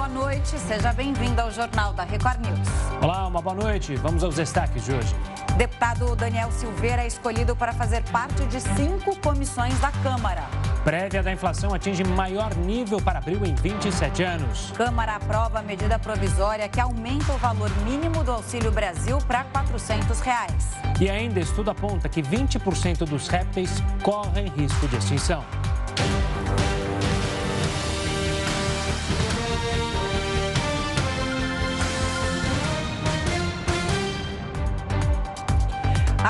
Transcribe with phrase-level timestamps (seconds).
[0.00, 0.58] boa noite.
[0.58, 2.68] Seja bem-vindo ao Jornal da Record News.
[3.02, 3.96] Olá, uma boa noite.
[3.96, 5.14] Vamos aos destaques de hoje.
[5.58, 10.44] Deputado Daniel Silveira é escolhido para fazer parte de cinco comissões da Câmara.
[10.82, 14.72] Prévia da inflação atinge maior nível para abril em 27 anos.
[14.74, 20.18] Câmara aprova a medida provisória que aumenta o valor mínimo do Auxílio Brasil para 400
[20.20, 20.70] reais.
[20.98, 25.44] E ainda estudo aponta que 20% dos répteis correm risco de extinção.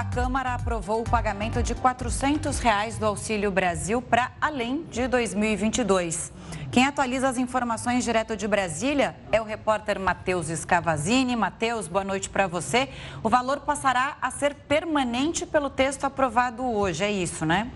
[0.01, 6.33] A Câmara aprovou o pagamento de 400 reais do Auxílio Brasil para além de 2022.
[6.73, 11.37] Quem atualiza as informações direto de Brasília é o repórter Matheus Scavazini.
[11.37, 12.89] Matheus, boa noite para você.
[13.23, 17.71] O valor passará a ser permanente pelo texto aprovado hoje, é isso, né?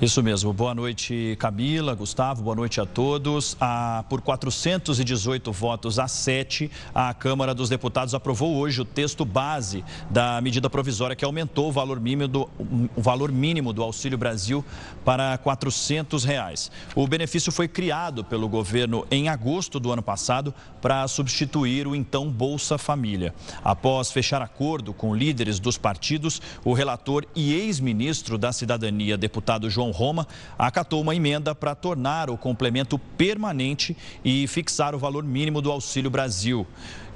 [0.00, 0.50] Isso mesmo.
[0.54, 3.54] Boa noite, Camila, Gustavo, boa noite a todos.
[3.60, 9.84] Ah, por 418 votos a 7, a Câmara dos Deputados aprovou hoje o texto base
[10.08, 12.48] da medida provisória que aumentou o valor mínimo do,
[12.96, 14.64] o valor mínimo do Auxílio Brasil
[15.04, 16.70] para 400 reais.
[16.94, 22.30] O benefício foi criado pelo governo em agosto do ano passado para substituir o então
[22.30, 23.34] Bolsa Família.
[23.62, 29.89] Após fechar acordo com líderes dos partidos, o relator e ex-ministro da Cidadania, deputado João
[29.90, 30.26] Roma,
[30.58, 36.10] acatou uma emenda para tornar o complemento permanente e fixar o valor mínimo do Auxílio
[36.10, 36.66] Brasil.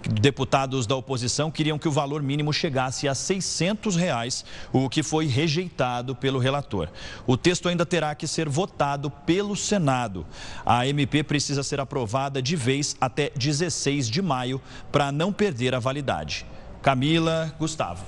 [0.09, 5.27] Deputados da oposição queriam que o valor mínimo chegasse a 600 reais, o que foi
[5.27, 6.91] rejeitado pelo relator.
[7.27, 10.27] O texto ainda terá que ser votado pelo Senado.
[10.65, 14.61] A MP precisa ser aprovada de vez até 16 de maio
[14.93, 16.45] para não perder a validade.
[16.83, 18.05] Camila, Gustavo.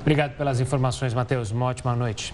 [0.00, 1.50] Obrigado pelas informações, Matheus.
[1.50, 2.32] Uma ótima noite.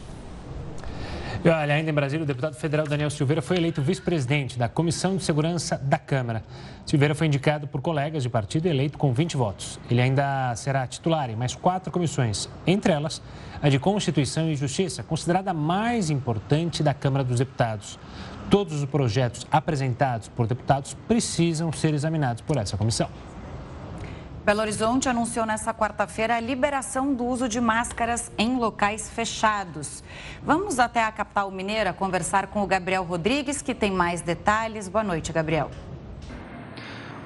[1.44, 5.22] Olha, ainda em Brasília, o deputado federal Daniel Silveira foi eleito vice-presidente da Comissão de
[5.22, 6.42] Segurança da Câmara.
[6.84, 9.78] Silveira foi indicado por colegas de partido e eleito com 20 votos.
[9.88, 13.22] Ele ainda será titular em mais quatro comissões, entre elas
[13.62, 18.00] a de Constituição e Justiça, considerada a mais importante da Câmara dos Deputados.
[18.50, 23.08] Todos os projetos apresentados por deputados precisam ser examinados por essa comissão.
[24.48, 30.02] Belo Horizonte anunciou nesta quarta-feira a liberação do uso de máscaras em locais fechados.
[30.42, 34.88] Vamos até a capital mineira conversar com o Gabriel Rodrigues, que tem mais detalhes.
[34.88, 35.70] Boa noite, Gabriel.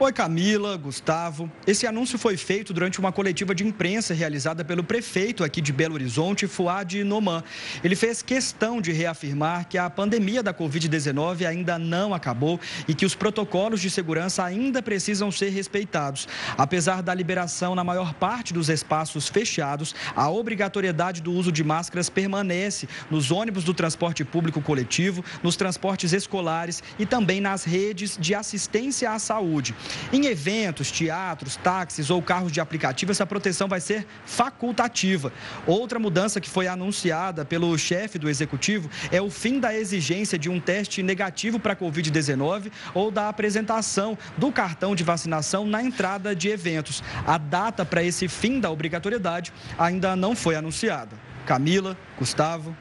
[0.02, 1.48] Oi, Camila, Gustavo.
[1.64, 5.94] Esse anúncio foi feito durante uma coletiva de imprensa realizada pelo prefeito aqui de Belo
[5.94, 7.44] Horizonte, Fuad Noman.
[7.84, 12.58] Ele fez questão de reafirmar que a pandemia da Covid-19 ainda não acabou
[12.88, 16.26] e que os protocolos de segurança ainda precisam ser respeitados.
[16.58, 22.10] Apesar da liberação na maior parte dos espaços fechados, a obrigatoriedade do uso de máscaras
[22.10, 28.34] permanece nos ônibus do transporte público coletivo, nos transportes escolares e também nas redes de
[28.34, 29.72] assistência à saúde.
[30.12, 35.32] Em eventos, teatros, táxis ou carros de aplicativo, essa proteção vai ser facultativa.
[35.66, 40.48] Outra mudança que foi anunciada pelo chefe do executivo é o fim da exigência de
[40.48, 46.34] um teste negativo para a Covid-19 ou da apresentação do cartão de vacinação na entrada
[46.34, 47.02] de eventos.
[47.26, 51.16] A data para esse fim da obrigatoriedade ainda não foi anunciada.
[51.46, 52.76] Camila, Gustavo.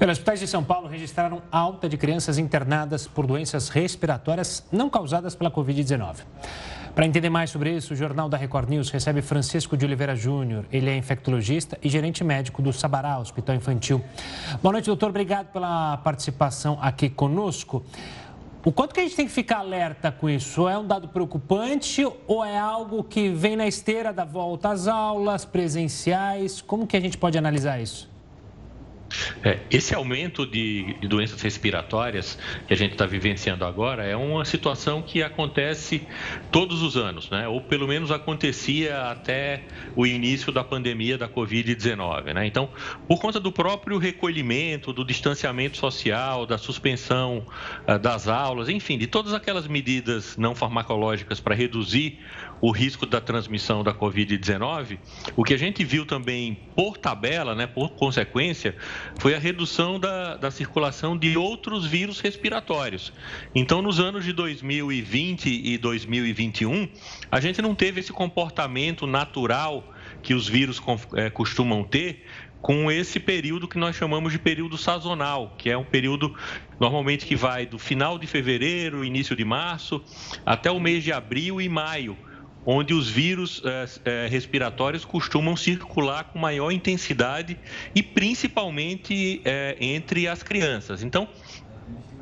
[0.00, 5.34] Os hospitais de São Paulo registraram alta de crianças internadas por doenças respiratórias não causadas
[5.34, 6.24] pela Covid-19.
[6.94, 10.64] Para entender mais sobre isso, o Jornal da Record News recebe Francisco de Oliveira Júnior.
[10.72, 14.02] Ele é infectologista e gerente médico do Sabará, Hospital Infantil.
[14.62, 15.10] Boa noite, doutor.
[15.10, 17.84] Obrigado pela participação aqui conosco.
[18.64, 20.66] O quanto que a gente tem que ficar alerta com isso?
[20.66, 25.44] É um dado preocupante ou é algo que vem na esteira da volta às aulas
[25.44, 26.62] presenciais?
[26.62, 28.10] Como que a gente pode analisar isso?
[29.42, 34.44] É, esse aumento de, de, doenças respiratórias que a gente está vivenciando agora é uma
[34.44, 36.06] situação que acontece
[36.50, 37.48] todos os anos, né?
[37.48, 39.62] ou pelo menos acontecia até
[39.96, 42.34] o início da pandemia da Covid-19.
[42.34, 42.46] Né?
[42.46, 42.68] Então,
[43.08, 47.44] por conta do próprio recolhimento, do distanciamento social, da suspensão
[47.88, 52.18] uh, das aulas, enfim, de todas aquelas medidas não farmacológicas para reduzir
[52.60, 54.98] o risco da transmissão da Covid-19,
[55.34, 58.76] o que a gente viu também por tabela, né, por consequência,
[59.18, 63.12] foi a redução da, da circulação de outros vírus respiratórios.
[63.54, 66.88] Então, nos anos de 2020 e 2021,
[67.30, 70.80] a gente não teve esse comportamento natural que os vírus
[71.14, 72.26] é, costumam ter
[72.60, 76.34] com esse período que nós chamamos de período sazonal, que é um período
[76.78, 80.02] normalmente que vai do final de fevereiro, início de março,
[80.44, 82.18] até o mês de abril e maio
[82.64, 83.62] onde os vírus
[84.04, 87.58] é, respiratórios costumam circular com maior intensidade
[87.94, 91.02] e principalmente é, entre as crianças.
[91.02, 91.28] Então,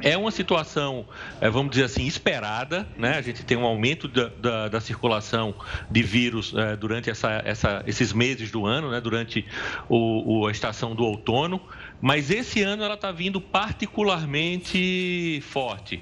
[0.00, 1.06] é uma situação,
[1.52, 3.18] vamos dizer assim, esperada, né?
[3.18, 5.52] A gente tem um aumento da, da, da circulação
[5.90, 9.00] de vírus durante essa, essa, esses meses do ano, né?
[9.00, 9.44] Durante
[9.88, 11.60] o, o, a estação do outono,
[12.00, 16.00] mas esse ano ela está vindo particularmente forte.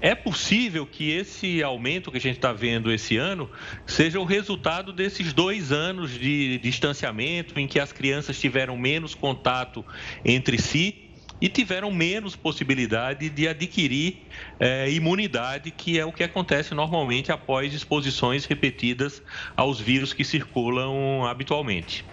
[0.00, 3.50] É possível que esse aumento que a gente está vendo esse ano
[3.86, 9.84] seja o resultado desses dois anos de distanciamento em que as crianças tiveram menos contato
[10.24, 11.08] entre si
[11.40, 14.26] e tiveram menos possibilidade de adquirir
[14.58, 19.22] é, imunidade, que é o que acontece normalmente após exposições repetidas
[19.56, 22.04] aos vírus que circulam habitualmente.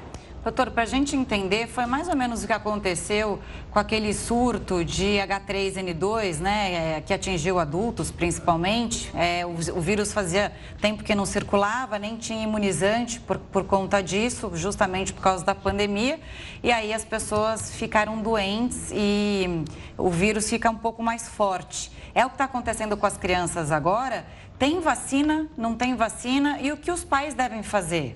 [0.45, 3.39] Doutor, para a gente entender, foi mais ou menos o que aconteceu
[3.71, 9.09] com aquele surto de H3N2, né, é, que atingiu adultos principalmente.
[9.15, 14.03] É, o, o, vírus fazia tempo que não circulava, nem tinha imunizante por, por conta
[14.03, 16.19] disso, justamente por causa da pandemia.
[16.61, 19.65] E aí as pessoas ficaram doentes e
[19.97, 21.91] o vírus fica um pouco mais forte.
[22.13, 24.23] É o que está acontecendo com as crianças agora?
[24.59, 25.47] Tem vacina?
[25.57, 26.59] Não tem vacina?
[26.61, 28.15] E o que os pais devem fazer?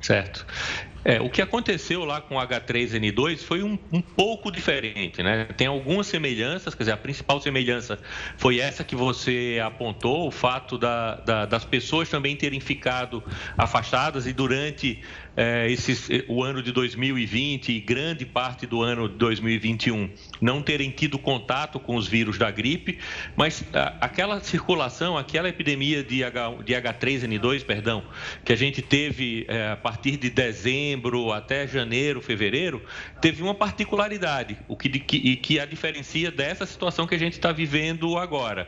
[0.00, 0.46] Certo.
[1.04, 5.44] É, o que aconteceu lá com o H3N2 foi um, um, pouco diferente, né?
[5.56, 7.98] Tem algumas semelhanças, quer dizer, a principal semelhança
[8.36, 13.22] foi essa que você apontou, o fato da, da, das pessoas também terem ficado
[13.56, 15.00] afastadas e durante
[15.38, 20.90] é, esses, o ano de 2020 e grande parte do ano de 2021 não terem
[20.90, 22.98] tido contato com os vírus da gripe,
[23.36, 28.02] mas a, aquela circulação, aquela epidemia de, H, de H3N2, perdão,
[28.44, 32.82] que a gente teve é, a partir de dezembro até janeiro, fevereiro,
[33.20, 37.52] teve uma particularidade, o que, que, que a diferencia dessa situação que a gente está
[37.52, 38.66] vivendo agora.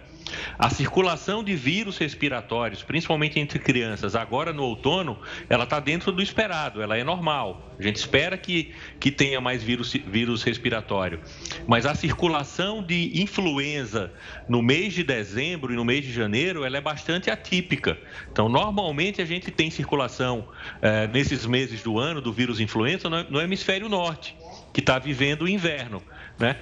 [0.59, 5.19] A circulação de vírus respiratórios, principalmente entre crianças, agora no outono,
[5.49, 7.75] ela está dentro do esperado, ela é normal.
[7.79, 11.21] A gente espera que, que tenha mais vírus, vírus respiratório.
[11.67, 14.13] Mas a circulação de influenza
[14.49, 17.99] no mês de dezembro e no mês de janeiro, ela é bastante atípica.
[18.31, 20.49] Então, normalmente a gente tem circulação
[20.83, 24.37] eh, nesses meses do ano do vírus influenza no, no hemisfério norte,
[24.73, 26.03] que está vivendo o inverno.
[26.39, 26.57] Né?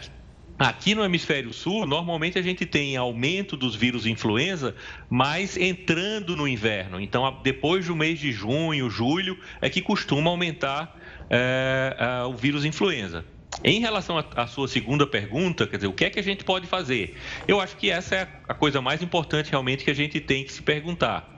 [0.58, 4.74] Aqui no hemisfério sul, normalmente a gente tem aumento dos vírus influenza,
[5.08, 7.00] mas entrando no inverno.
[7.00, 10.98] Então, depois do mês de junho, julho, é que costuma aumentar
[11.30, 13.24] é, é, o vírus influenza.
[13.62, 16.66] Em relação à sua segunda pergunta, quer dizer, o que é que a gente pode
[16.66, 17.16] fazer?
[17.46, 20.52] Eu acho que essa é a coisa mais importante realmente que a gente tem que
[20.52, 21.37] se perguntar.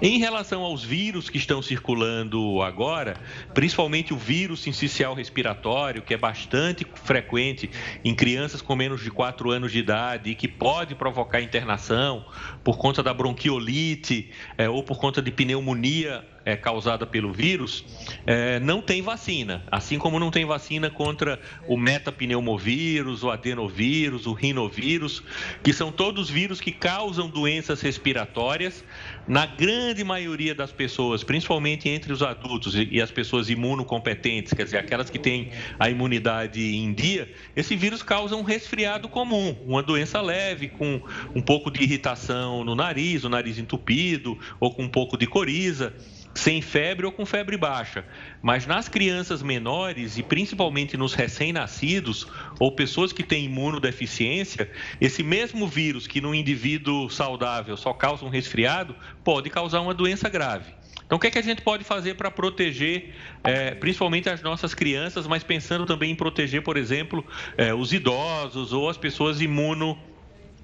[0.00, 3.16] Em relação aos vírus que estão circulando agora,
[3.52, 7.70] principalmente o vírus sincicial respiratório, que é bastante frequente
[8.04, 12.24] em crianças com menos de 4 anos de idade e que pode provocar internação
[12.62, 17.84] por conta da bronquiolite é, ou por conta de pneumonia é, causada pelo vírus,
[18.26, 19.64] é, não tem vacina.
[19.70, 25.22] Assim como não tem vacina contra o metapneumovírus, o adenovírus, o rinovírus,
[25.62, 28.84] que são todos vírus que causam doenças respiratórias
[29.26, 34.78] na grande maioria das pessoas, principalmente entre os adultos e as pessoas imunocompetentes, quer dizer,
[34.78, 40.20] aquelas que têm a imunidade em dia, esse vírus causa um resfriado comum, uma doença
[40.20, 41.00] leve, com
[41.34, 45.94] um pouco de irritação no nariz, o nariz entupido, ou com um pouco de coriza
[46.34, 48.04] sem febre ou com febre baixa.
[48.42, 52.26] Mas nas crianças menores e principalmente nos recém-nascidos
[52.58, 54.70] ou pessoas que têm imunodeficiência,
[55.00, 60.28] esse mesmo vírus que no indivíduo saudável só causa um resfriado pode causar uma doença
[60.28, 60.72] grave.
[61.06, 64.74] Então, o que, é que a gente pode fazer para proteger, é, principalmente as nossas
[64.74, 67.24] crianças, mas pensando também em proteger, por exemplo,
[67.56, 69.98] é, os idosos ou as pessoas imuno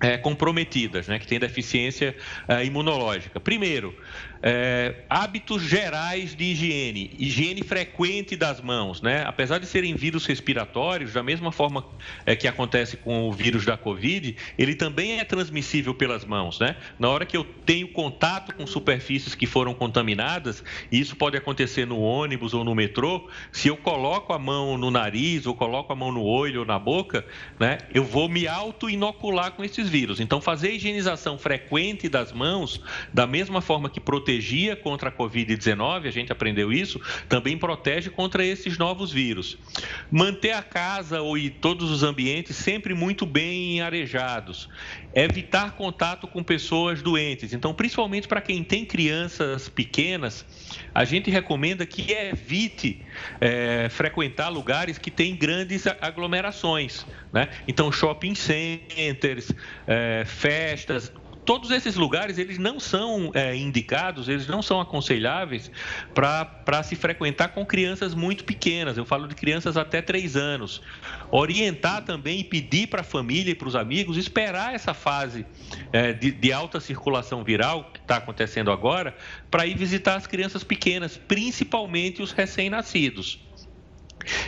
[0.00, 2.16] é, comprometidas, né, que têm deficiência
[2.64, 3.38] imunológica.
[3.38, 3.94] Primeiro,
[4.42, 9.22] é, hábitos gerais de higiene, higiene frequente das mãos, né?
[9.26, 11.84] Apesar de serem vírus respiratórios, da mesma forma
[12.24, 16.76] é, que acontece com o vírus da Covid, ele também é transmissível pelas mãos, né?
[16.98, 21.86] Na hora que eu tenho contato com superfícies que foram contaminadas, e isso pode acontecer
[21.86, 25.96] no ônibus ou no metrô, se eu coloco a mão no nariz ou coloco a
[25.96, 27.26] mão no olho ou na boca,
[27.58, 27.78] né?
[27.92, 30.18] Eu vou me auto-inocular com esses vírus.
[30.18, 32.80] Então, fazer a higienização frequente das mãos,
[33.12, 38.10] da mesma forma que proteger protegia contra a Covid-19, a gente aprendeu isso, também protege
[38.10, 39.58] contra esses novos vírus.
[40.10, 44.68] Manter a casa ou e todos os ambientes sempre muito bem arejados.
[45.12, 47.52] Evitar contato com pessoas doentes.
[47.52, 50.46] Então, principalmente para quem tem crianças pequenas,
[50.94, 53.02] a gente recomenda que evite
[53.40, 57.04] é, frequentar lugares que têm grandes aglomerações.
[57.32, 57.48] Né?
[57.66, 59.50] Então, shopping centers,
[59.86, 61.12] é, festas,
[61.50, 65.68] todos esses lugares eles não são é, indicados, eles não são aconselháveis
[66.14, 68.96] para se frequentar com crianças muito pequenas.
[68.96, 70.80] Eu falo de crianças até 3 anos.
[71.28, 75.44] Orientar também e pedir para a família e para os amigos esperar essa fase
[75.92, 79.12] é, de, de alta circulação viral que está acontecendo agora
[79.50, 83.40] para ir visitar as crianças pequenas, principalmente os recém-nascidos.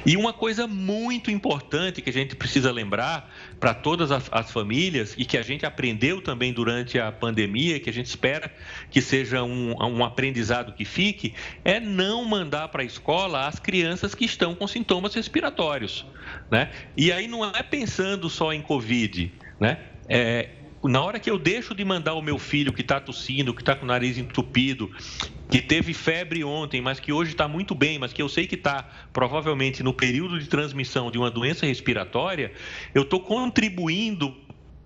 [0.04, 5.14] E uma coisa muito importante que a gente precisa lembrar para todas as, as, famílias
[5.16, 8.52] e que a gente aprendeu também durante a pandemia, que a gente espera
[8.90, 14.14] que seja um, um aprendizado que fique, é não mandar para a escola as crianças
[14.14, 16.04] que estão com sintomas respiratórios.
[16.50, 16.70] Né?
[16.96, 19.78] E aí não é pensando só em Covid, né?
[20.08, 20.48] É,
[20.84, 23.74] na hora que eu deixo de mandar o meu filho que está tossindo, que está
[23.76, 24.90] com o nariz entupido,
[25.52, 28.54] que teve febre ontem, mas que hoje está muito bem, mas que eu sei que
[28.54, 32.52] está provavelmente no período de transmissão de uma doença respiratória,
[32.94, 34.34] eu estou contribuindo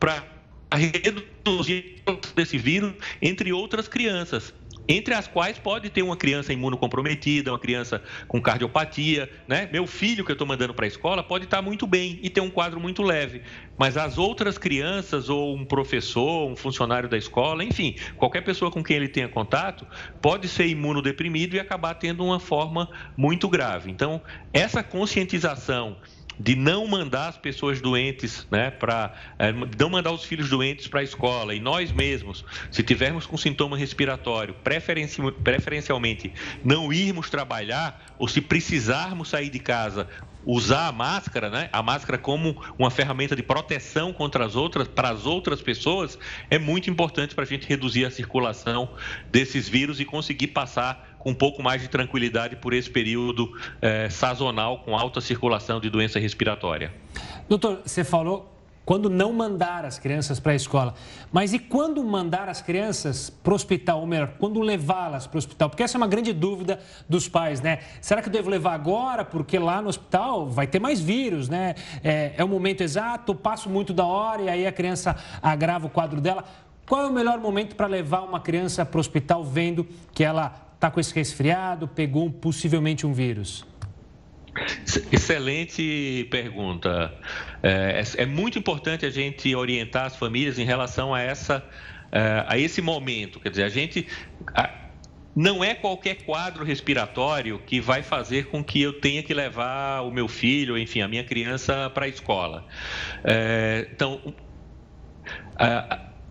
[0.01, 0.25] para
[0.73, 2.03] reduzir
[2.35, 4.53] desse vírus entre outras crianças
[4.89, 9.69] entre as quais pode ter uma criança imunocomprometida, uma criança com cardiopatia, né?
[9.73, 12.31] Meu filho que eu estou mandando para a escola pode estar tá muito bem e
[12.31, 13.43] ter um quadro muito leve,
[13.77, 18.83] mas as outras crianças ou um professor, um funcionário da escola, enfim, qualquer pessoa com
[18.83, 19.87] quem ele tenha contato
[20.21, 23.91] pode ser imunodeprimido e acabar tendo uma forma muito grave.
[23.91, 24.21] Então,
[24.53, 25.97] essa conscientização
[26.39, 31.01] de não mandar as pessoas doentes, né, para é, não mandar os filhos doentes para
[31.01, 36.33] a escola e nós mesmos, se tivermos com sintoma respiratório, preferenci, preferencialmente
[36.65, 40.09] não irmos trabalhar ou se precisarmos sair de casa
[40.47, 41.69] usar a máscara, né?
[41.73, 46.17] A máscara como uma ferramenta de proteção contra as outras, para as outras pessoas,
[46.49, 48.89] é muito importante para a gente reduzir a circulação
[49.29, 53.53] desses vírus e conseguir passar com um pouco mais de tranquilidade por esse período
[53.83, 56.95] é, sazonal com alta circulação de doença respiratória.
[57.49, 58.53] Doutor, você falou
[58.85, 60.95] quando não mandar as crianças para a escola.
[61.33, 65.39] Mas e quando mandar as crianças para o hospital, ou melhor, quando levá-las para o
[65.39, 65.69] hospital?
[65.69, 66.79] Porque essa é uma grande dúvida
[67.09, 67.81] dos pais, né?
[68.01, 69.25] Será que eu devo levar agora?
[69.25, 71.75] Porque lá no hospital vai ter mais vírus, né?
[72.05, 75.91] É, é o momento exato, passo muito da hora e aí a criança agrava o
[75.91, 76.45] quadro dela.
[76.89, 80.66] Qual é o melhor momento para levar uma criança para o hospital vendo que ela
[80.77, 83.67] está com esse resfriado, pegou possivelmente um vírus?
[85.13, 87.13] Excelente pergunta.
[87.63, 91.65] É, é, é, muito importante a gente orientar as famílias em relação a, essa,
[92.11, 93.41] é, a esse momento.
[93.41, 94.07] Quer dizer, a gente.
[95.35, 100.11] não é qualquer quadro respiratório que vai fazer com que eu tenha que levar o
[100.11, 102.65] meu filho, enfim, a minha criança para a escola.
[103.25, 104.35] É, então,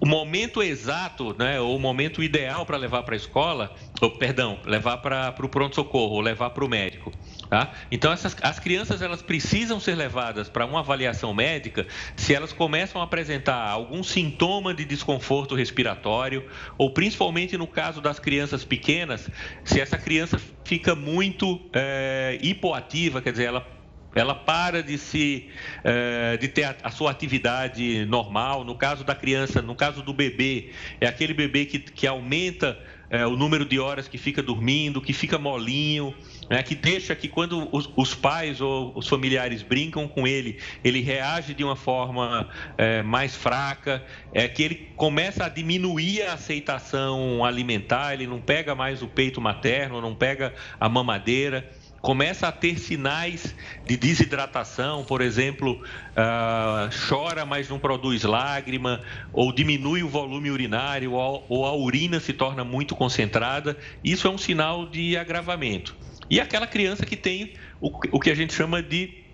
[0.05, 4.59] o momento exato, né, ou o momento ideal para levar para a escola, ou, perdão,
[4.63, 7.11] levar para o pronto-socorro, ou levar para o médico.
[7.49, 7.73] Tá?
[7.91, 13.01] Então, essas, as crianças elas precisam ser levadas para uma avaliação médica se elas começam
[13.01, 16.45] a apresentar algum sintoma de desconforto respiratório,
[16.77, 19.27] ou principalmente no caso das crianças pequenas,
[19.63, 23.75] se essa criança fica muito é, hipoativa, quer dizer, ela
[24.15, 25.49] ela para de se
[25.83, 28.63] eh, de ter a, sua atividade normal.
[28.63, 32.77] No caso da criança, no caso do bebê, é aquele bebê que, que aumenta
[33.09, 36.13] é, o número de horas que fica dormindo, que fica molinho,
[36.49, 41.01] né, que deixa que quando os, os, pais ou os familiares brincam com ele, ele
[41.01, 44.03] reage de uma forma é, mais fraca,
[44.33, 49.39] é que ele começa a diminuir a aceitação alimentar, ele não pega mais o peito
[49.39, 51.69] materno, não pega a mamadeira
[52.05, 55.81] começa a ter sinais de desidratação, por exemplo,
[56.11, 59.01] uh, chora, mas não produz lágrima,
[59.33, 64.29] ou diminui o volume urinário, ou, ou a urina se torna muito concentrada, isso é
[64.29, 65.95] um sinal de agravamento.
[66.29, 69.25] E aquela criança que tem o, o que a gente chama de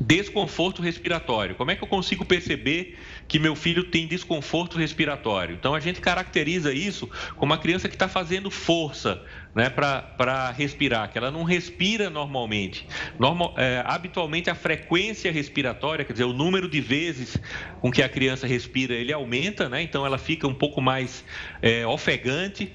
[0.00, 1.54] desconforto respiratório.
[1.54, 5.56] Como é que eu consigo perceber que meu filho tem desconforto respiratório?
[5.56, 9.22] Então a gente caracteriza isso como uma criança que está fazendo força
[9.54, 12.86] né, para respirar, que ela não respira normalmente.
[13.18, 17.36] Normal, é, habitualmente a frequência respiratória, quer dizer, o número de vezes
[17.80, 21.24] com que a criança respira, ele aumenta, né, então ela fica um pouco mais
[21.60, 22.72] é, ofegante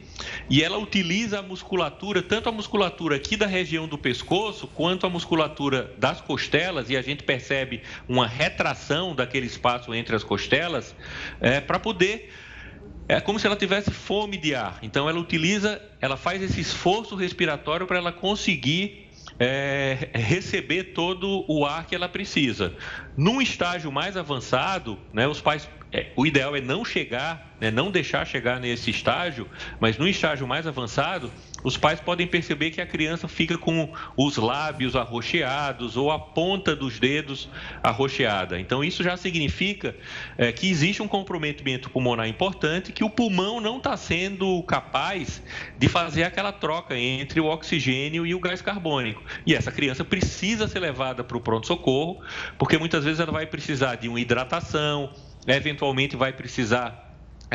[0.50, 5.10] e ela utiliza a musculatura, tanto a musculatura aqui da região do pescoço, quanto a
[5.10, 10.96] musculatura das costelas, e a gente percebe uma retração daquele espaço entre as costelas,
[11.40, 12.30] é, para poder
[13.08, 14.80] é como se ela tivesse fome de ar.
[14.82, 19.06] Então ela utiliza, ela faz esse esforço respiratório para ela conseguir
[19.40, 22.74] é, receber todo o ar que ela precisa.
[23.16, 27.92] Num estágio mais avançado, né, os pais, é, o ideal é não chegar, né, não
[27.92, 29.48] deixar chegar nesse estágio,
[29.80, 31.32] mas no estágio mais avançado,
[31.66, 36.76] os pais podem perceber que a criança fica com os lábios arroxeados ou a ponta
[36.76, 37.50] dos dedos
[37.82, 38.60] arroxeada.
[38.60, 39.96] Então, isso já significa
[40.38, 45.42] é, que existe um comprometimento pulmonar importante, que o pulmão não está sendo capaz
[45.76, 49.24] de fazer aquela troca entre o oxigênio e o gás carbônico.
[49.44, 52.22] E essa criança precisa ser levada para o pronto-socorro,
[52.60, 55.12] porque muitas vezes ela vai precisar de uma hidratação,
[55.48, 57.05] eventualmente vai precisar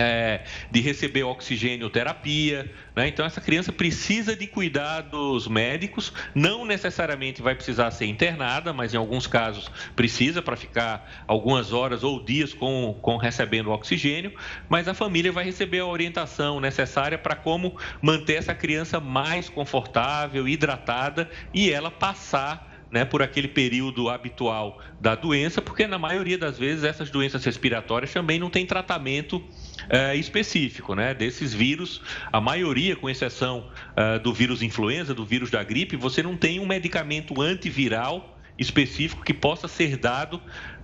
[0.01, 2.73] é, de receber oxigênio terapia.
[2.97, 3.09] Né?
[3.09, 8.97] Então, essa criança precisa de cuidados médicos, não necessariamente vai precisar ser internada, mas em
[8.97, 14.33] alguns casos precisa para ficar algumas horas ou dias com, com recebendo oxigênio,
[14.69, 20.49] mas a família vai receber a orientação necessária para como manter essa criança mais confortável,
[20.49, 26.59] hidratada e ela passar né, por aquele período habitual da doença, porque na maioria das
[26.59, 29.43] vezes essas doenças respiratórias também não tem tratamento
[29.89, 31.15] é, específico, né?
[31.15, 32.01] Desses vírus,
[32.33, 36.61] a maioria, com exceção é, do vírus influenza, do vírus da gripe, você não tem
[36.61, 40.41] um medicamento antiviral específico que possa ser dado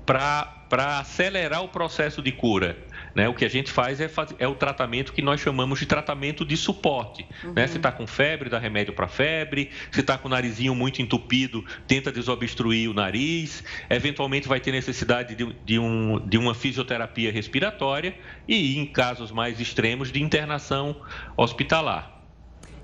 [0.07, 2.79] para acelerar o processo de cura.
[3.17, 3.27] Né?
[3.31, 6.45] O que a gente faz é, faz, é o tratamento que nós chamamos de tratamento
[6.45, 7.27] de suporte.
[7.43, 7.55] Uhum.
[7.55, 7.67] Né?
[7.67, 9.71] Se está com febre, dá remédio para febre.
[9.91, 13.65] Se está com o narizinho muito entupido, tenta desobstruir o nariz.
[13.89, 18.15] Eventualmente vai ter necessidade de, de, um, de uma fisioterapia respiratória
[18.47, 21.01] e, em casos mais extremos, de internação
[21.39, 22.16] hospitalar.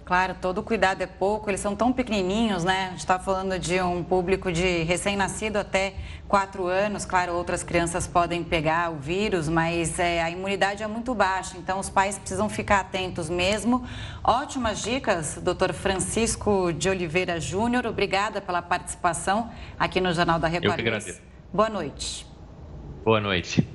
[0.05, 2.87] Claro, todo cuidado é pouco, eles são tão pequenininhos, né?
[2.87, 5.95] A gente está falando de um público de recém-nascido até
[6.27, 7.05] 4 anos.
[7.05, 11.79] Claro, outras crianças podem pegar o vírus, mas é, a imunidade é muito baixa, então
[11.79, 13.87] os pais precisam ficar atentos mesmo.
[14.25, 17.87] Ótimas dicas, doutor Francisco de Oliveira Júnior.
[17.87, 20.73] Obrigada pela participação aqui no Jornal da Record.
[20.73, 21.23] Eu que agradeço.
[21.53, 22.27] Boa noite.
[23.05, 23.67] Boa noite.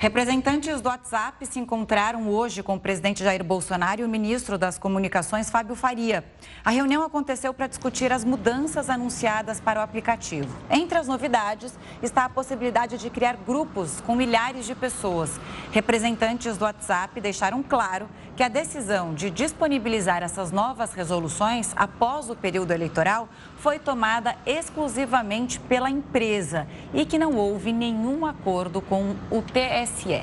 [0.00, 4.78] Representantes do WhatsApp se encontraram hoje com o presidente Jair Bolsonaro e o ministro das
[4.78, 6.24] Comunicações, Fábio Faria.
[6.64, 10.48] A reunião aconteceu para discutir as mudanças anunciadas para o aplicativo.
[10.70, 15.38] Entre as novidades está a possibilidade de criar grupos com milhares de pessoas.
[15.70, 22.34] Representantes do WhatsApp deixaram claro que a decisão de disponibilizar essas novas resoluções após o
[22.34, 23.28] período eleitoral
[23.60, 30.22] foi tomada exclusivamente pela empresa e que não houve nenhum acordo com o TSE.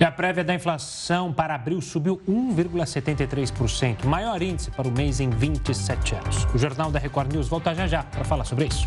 [0.00, 5.30] E a prévia da inflação para abril subiu 1,73%, maior índice para o mês em
[5.30, 6.44] 27 anos.
[6.54, 8.86] O Jornal da Record News volta já já para falar sobre isso.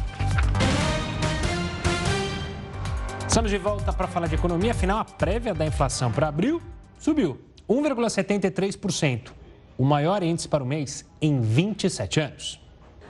[3.27, 4.71] Estamos de volta para falar de economia.
[4.71, 6.61] Afinal, a prévia da inflação para abril
[6.99, 7.39] subiu
[7.69, 9.31] 1,73%,
[9.77, 12.60] o maior índice para o mês em 27 anos.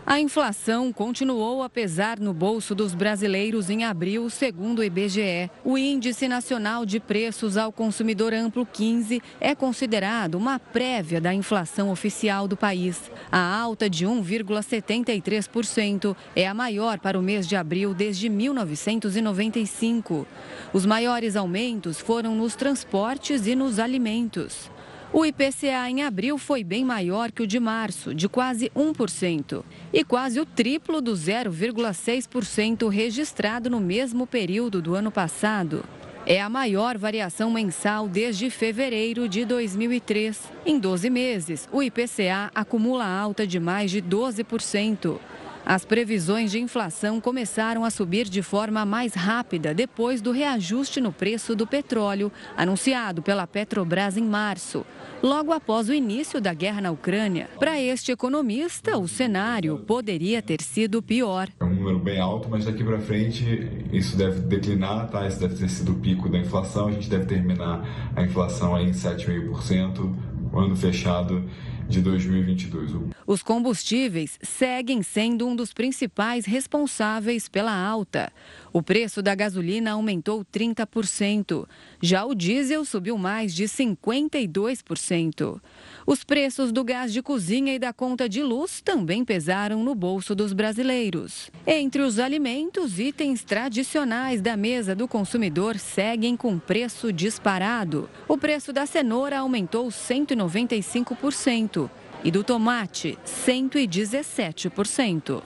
[0.03, 5.51] A inflação continuou a pesar no bolso dos brasileiros em abril, segundo o IBGE.
[5.63, 11.91] O Índice Nacional de Preços ao Consumidor Amplo 15 é considerado uma prévia da inflação
[11.91, 13.11] oficial do país.
[13.31, 20.25] A alta de 1,73% é a maior para o mês de abril desde 1995.
[20.73, 24.71] Os maiores aumentos foram nos transportes e nos alimentos.
[25.13, 30.05] O IPCA em abril foi bem maior que o de março, de quase 1%, e
[30.05, 35.83] quase o triplo do 0,6% registrado no mesmo período do ano passado.
[36.25, 40.39] É a maior variação mensal desde fevereiro de 2003.
[40.65, 45.19] Em 12 meses, o IPCA acumula alta de mais de 12%.
[45.65, 51.11] As previsões de inflação começaram a subir de forma mais rápida depois do reajuste no
[51.11, 54.83] preço do petróleo, anunciado pela Petrobras em março,
[55.21, 57.47] logo após o início da guerra na Ucrânia.
[57.59, 61.47] Para este economista, o cenário poderia ter sido pior.
[61.59, 65.27] É um número bem alto, mas daqui para frente isso deve declinar, tá?
[65.27, 66.87] Esse deve ter sido o pico da inflação.
[66.87, 70.15] A gente deve terminar a inflação em 7,5%,
[70.53, 71.45] ano fechado
[71.91, 72.91] de 2022.
[73.27, 78.31] Os combustíveis seguem sendo um dos principais responsáveis pela alta.
[78.73, 81.67] O preço da gasolina aumentou 30%.
[82.01, 85.59] Já o diesel subiu mais de 52%.
[86.05, 90.33] Os preços do gás de cozinha e da conta de luz também pesaram no bolso
[90.33, 91.51] dos brasileiros.
[91.65, 98.09] Entre os alimentos, itens tradicionais da mesa do consumidor seguem com preço disparado.
[98.27, 101.89] O preço da cenoura aumentou 195%
[102.23, 105.41] e do tomate, 117%.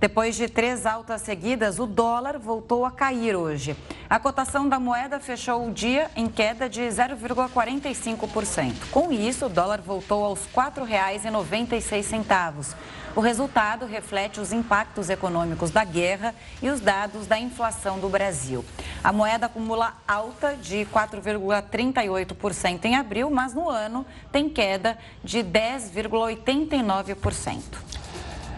[0.00, 3.76] Depois de três altas seguidas, o dólar voltou a cair hoje.
[4.08, 8.88] A cotação da moeda fechou o dia em queda de 0,45%.
[8.90, 12.74] Com isso, o dólar voltou aos R$ 4,96.
[13.14, 18.64] O resultado reflete os impactos econômicos da guerra e os dados da inflação do Brasil.
[19.04, 27.60] A moeda acumula alta de 4,38% em abril, mas no ano tem queda de 10,89%.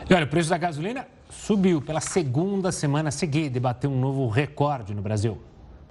[0.09, 1.05] E olha, o preço da gasolina
[1.43, 5.43] subiu pela segunda semana seguida e bateu um novo recorde no Brasil.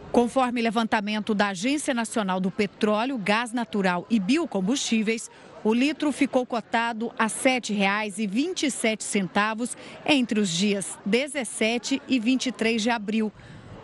[0.10, 5.30] Conforme levantamento da Agência Nacional do Petróleo, Gás Natural e Biocombustíveis,
[5.62, 13.30] o litro ficou cotado a R$ 7,27 entre os dias 17 e 23 de abril.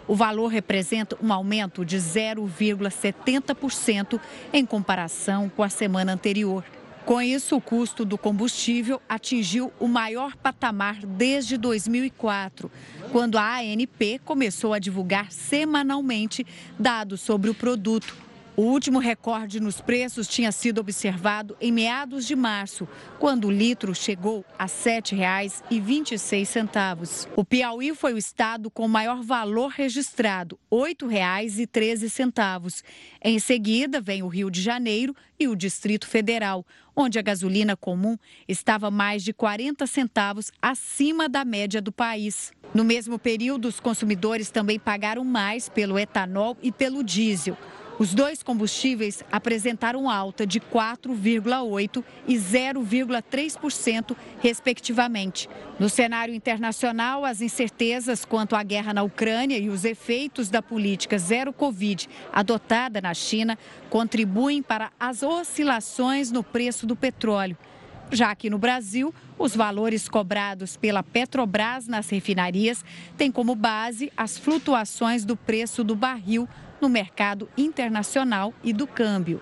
[0.08, 4.22] O valor representa um aumento de 0,70%
[4.54, 6.64] em comparação com a semana anterior.
[7.08, 12.70] Com isso, o custo do combustível atingiu o maior patamar desde 2004,
[13.14, 16.46] quando a ANP começou a divulgar semanalmente
[16.78, 18.27] dados sobre o produto.
[18.60, 22.88] O último recorde nos preços tinha sido observado em meados de março,
[23.20, 27.28] quando o litro chegou a R$ 7,26.
[27.36, 32.84] O Piauí foi o estado com maior valor registrado, R$ 8,13.
[33.24, 36.66] Em seguida, vem o Rio de Janeiro e o Distrito Federal,
[36.96, 38.18] onde a gasolina comum
[38.48, 42.52] estava mais de 40 centavos acima da média do país.
[42.74, 47.56] No mesmo período, os consumidores também pagaram mais pelo etanol e pelo diesel.
[48.00, 55.50] Os dois combustíveis apresentaram alta de 4,8% e 0,3%, respectivamente.
[55.80, 61.18] No cenário internacional, as incertezas quanto à guerra na Ucrânia e os efeitos da política
[61.18, 63.58] zero Covid adotada na China
[63.90, 67.58] contribuem para as oscilações no preço do petróleo.
[68.12, 72.86] Já que no Brasil, os valores cobrados pela Petrobras nas refinarias
[73.18, 76.48] têm como base as flutuações do preço do barril
[76.82, 79.42] no mercado internacional e do câmbio.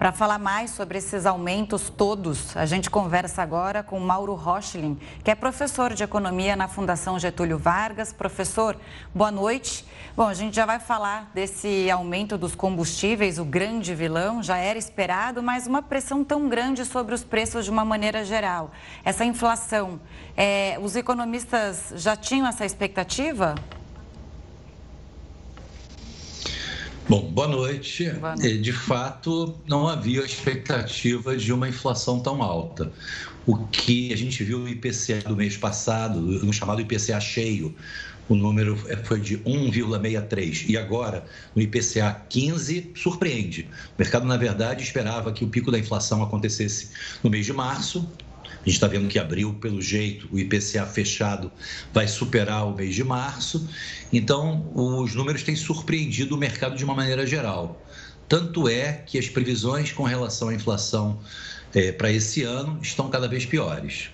[0.00, 5.30] Para falar mais sobre esses aumentos todos, a gente conversa agora com Mauro Rochlin, que
[5.30, 8.10] é professor de economia na Fundação Getúlio Vargas.
[8.10, 8.78] Professor,
[9.14, 9.84] boa noite.
[10.16, 14.78] Bom, a gente já vai falar desse aumento dos combustíveis, o grande vilão, já era
[14.78, 18.70] esperado, mas uma pressão tão grande sobre os preços de uma maneira geral.
[19.04, 20.00] Essa inflação,
[20.34, 23.54] é, os economistas já tinham essa expectativa?
[27.10, 28.08] Bom, boa noite.
[28.08, 28.58] boa noite.
[28.58, 32.92] De fato, não havia expectativa de uma inflação tão alta.
[33.44, 37.74] O que a gente viu no IPCA do mês passado, no chamado IPCA cheio,
[38.28, 43.68] o número foi de 1,63 e agora no IPCA 15 surpreende.
[43.98, 46.92] O mercado, na verdade, esperava que o pico da inflação acontecesse
[47.24, 48.08] no mês de março,
[48.60, 51.50] a gente está vendo que abril, pelo jeito, o IPCA fechado
[51.92, 53.66] vai superar o mês de março.
[54.12, 57.82] Então, os números têm surpreendido o mercado de uma maneira geral.
[58.28, 61.18] Tanto é que as previsões com relação à inflação
[61.74, 64.10] é, para esse ano estão cada vez piores.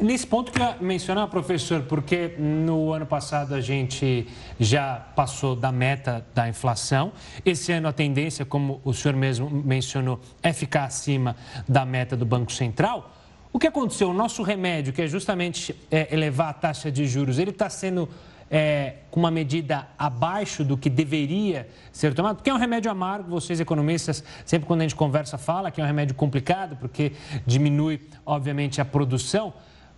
[0.00, 4.26] Nesse ponto que eu mencionar, professor, porque no ano passado a gente
[4.58, 7.12] já passou da meta da inflação.
[7.44, 11.36] Esse ano a tendência, como o senhor mesmo mencionou, é ficar acima
[11.68, 13.23] da meta do Banco Central.
[13.54, 14.10] O que aconteceu?
[14.10, 18.08] O nosso remédio, que é justamente é, elevar a taxa de juros, ele está sendo
[18.50, 23.30] é, com uma medida abaixo do que deveria ser tomado, porque é um remédio amargo,
[23.30, 27.12] vocês economistas, sempre quando a gente conversa, fala que é um remédio complicado, porque
[27.46, 29.54] diminui, obviamente, a produção.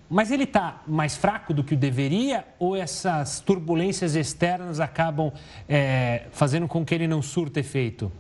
[0.07, 5.33] Mas ele está mais fraco do que o deveria ou essas turbulências externas acabam
[5.67, 8.13] é, fazendo com que ele não surta efeito?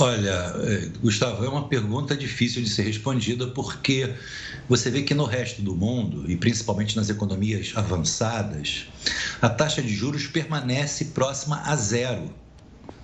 [0.00, 4.14] Olha, eh, Gustavo, é uma pergunta difícil de ser respondida porque
[4.68, 8.86] você vê que no resto do mundo, e principalmente nas economias avançadas,
[9.42, 12.32] a taxa de juros permanece próxima a zero.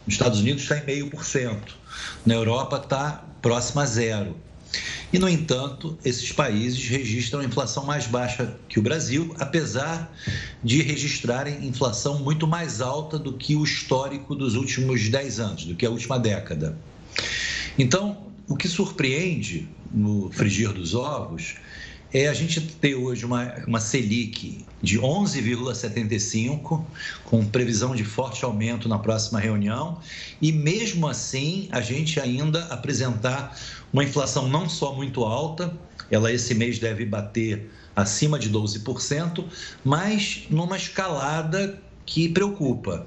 [0.06, 1.76] Nos Estados Unidos está em meio por cento,
[2.24, 4.36] na Europa está próxima a zero.
[5.12, 10.12] E, no entanto, esses países registram inflação mais baixa que o Brasil, apesar
[10.62, 15.74] de registrarem inflação muito mais alta do que o histórico dos últimos 10 anos, do
[15.74, 16.76] que a última década.
[17.78, 21.54] Então, o que surpreende no frigir dos ovos
[22.12, 26.84] é a gente ter hoje uma, uma Selic de 11,75,
[27.24, 29.98] com previsão de forte aumento na próxima reunião,
[30.40, 33.58] e mesmo assim a gente ainda apresentar
[33.94, 35.72] uma inflação não só muito alta,
[36.10, 39.44] ela esse mês deve bater acima de 12%,
[39.84, 43.06] mas numa escalada que preocupa.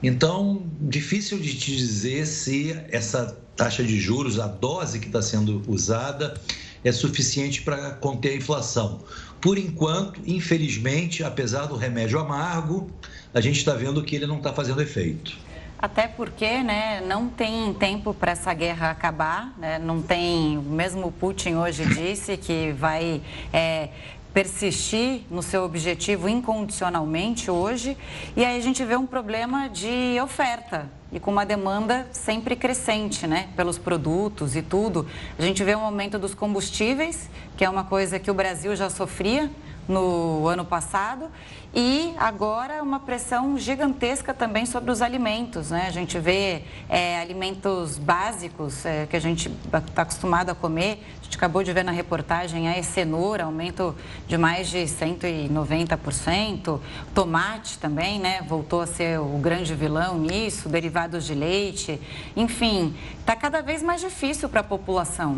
[0.00, 5.60] Então, difícil de te dizer se essa taxa de juros, a dose que está sendo
[5.66, 6.40] usada,
[6.84, 9.00] é suficiente para conter a inflação.
[9.40, 12.88] Por enquanto, infelizmente, apesar do remédio amargo,
[13.34, 15.36] a gente está vendo que ele não está fazendo efeito.
[15.78, 19.78] Até porque né, não tem tempo para essa guerra acabar, né?
[19.78, 23.20] não tem, mesmo Putin hoje disse que vai
[23.52, 23.90] é,
[24.32, 27.96] persistir no seu objetivo incondicionalmente hoje,
[28.36, 33.26] e aí a gente vê um problema de oferta e com uma demanda sempre crescente,
[33.26, 35.06] né, pelos produtos e tudo.
[35.38, 38.90] A gente vê um aumento dos combustíveis, que é uma coisa que o Brasil já
[38.90, 39.50] sofria
[39.88, 41.30] no ano passado,
[41.74, 45.70] e agora uma pressão gigantesca também sobre os alimentos.
[45.70, 45.84] Né?
[45.86, 51.04] A gente vê é, alimentos básicos é, que a gente está acostumado a comer.
[51.20, 53.94] A gente acabou de ver na reportagem a cenoura, aumento
[54.26, 56.80] de mais de 190%.
[57.14, 58.40] Tomate também, né?
[58.48, 62.00] Voltou a ser o grande vilão nisso, derivados de leite.
[62.34, 65.36] Enfim, está cada vez mais difícil para a população.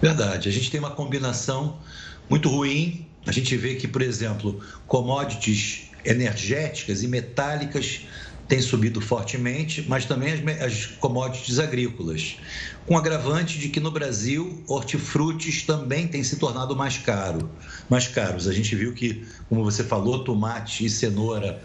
[0.00, 0.48] Verdade.
[0.48, 1.78] A gente tem uma combinação
[2.28, 8.06] muito ruim a gente vê que, por exemplo, commodities energéticas e metálicas
[8.46, 12.36] têm subido fortemente, mas também as, as commodities agrícolas,
[12.84, 17.50] com agravante de que no Brasil hortifrutis também têm se tornado mais caro,
[17.88, 18.46] mais caros.
[18.46, 21.62] A gente viu que, como você falou, tomate e cenoura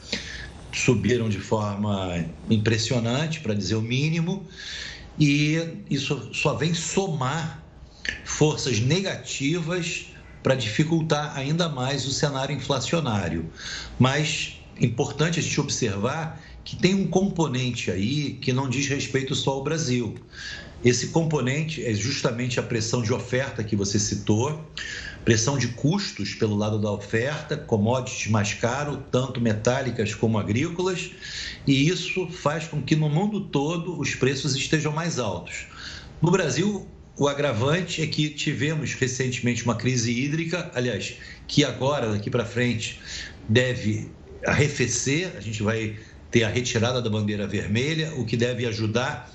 [0.72, 4.48] subiram de forma impressionante, para dizer o mínimo,
[5.18, 7.68] e isso só vem somar
[8.24, 10.09] forças negativas
[10.42, 13.50] para dificultar ainda mais o cenário inflacionário.
[13.98, 19.52] Mas importante a gente observar que tem um componente aí que não diz respeito só
[19.52, 20.16] ao Brasil.
[20.84, 24.64] Esse componente é justamente a pressão de oferta que você citou,
[25.26, 31.12] pressão de custos pelo lado da oferta, commodities mais caros, tanto metálicas como agrícolas,
[31.68, 35.68] e isso faz com que no mundo todo os preços estejam mais altos.
[36.22, 36.88] No Brasil,
[37.20, 43.02] o agravante é que tivemos recentemente uma crise hídrica, aliás, que agora, daqui para frente,
[43.48, 44.10] deve
[44.48, 45.98] arrefecer, a gente vai
[46.32, 49.30] ter a retirada da bandeira vermelha, o que deve ajudar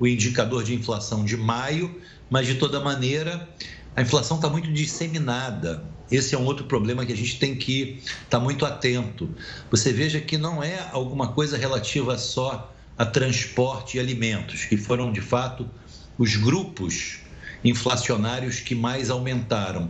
[0.00, 3.48] o indicador de inflação de maio, mas de toda maneira,
[3.94, 5.84] a inflação está muito disseminada.
[6.10, 9.32] Esse é um outro problema que a gente tem que estar tá muito atento.
[9.70, 15.12] Você veja que não é alguma coisa relativa só a transporte e alimentos, que foram
[15.12, 15.70] de fato
[16.18, 17.27] os grupos
[17.64, 19.88] inflacionários que mais aumentaram.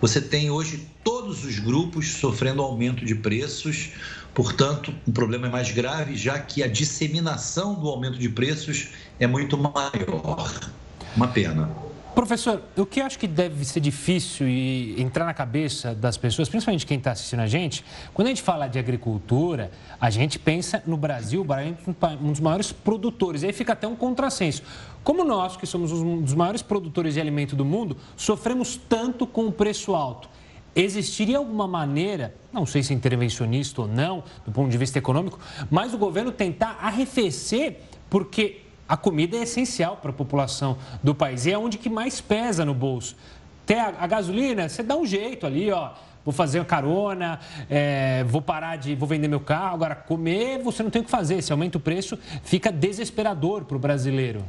[0.00, 3.90] Você tem hoje todos os grupos sofrendo aumento de preços,
[4.34, 9.26] portanto, o problema é mais grave, já que a disseminação do aumento de preços é
[9.26, 10.70] muito maior.
[11.16, 11.85] Uma pena.
[12.16, 16.48] Professor, o que eu acho que deve ser difícil e entrar na cabeça das pessoas,
[16.48, 20.82] principalmente quem está assistindo a gente, quando a gente fala de agricultura, a gente pensa
[20.86, 23.42] no Brasil, o Brasil é um dos maiores produtores.
[23.42, 24.62] E aí fica até um contrassenso.
[25.04, 29.46] Como nós, que somos um dos maiores produtores de alimento do mundo, sofremos tanto com
[29.46, 30.26] o preço alto?
[30.74, 35.38] Existiria alguma maneira, não sei se intervencionista ou não, do ponto de vista econômico,
[35.70, 41.46] mas o governo tentar arrefecer, porque a comida é essencial para a população do país
[41.46, 43.16] e é onde que mais pesa no bolso.
[43.64, 45.92] Até a, a gasolina, você dá um jeito ali, ó.
[46.24, 47.38] Vou fazer uma carona,
[47.70, 48.96] é, vou parar de.
[48.96, 49.74] vou vender meu carro.
[49.74, 51.40] Agora, comer, você não tem o que fazer.
[51.40, 54.44] Se aumenta o preço, fica desesperador para o brasileiro.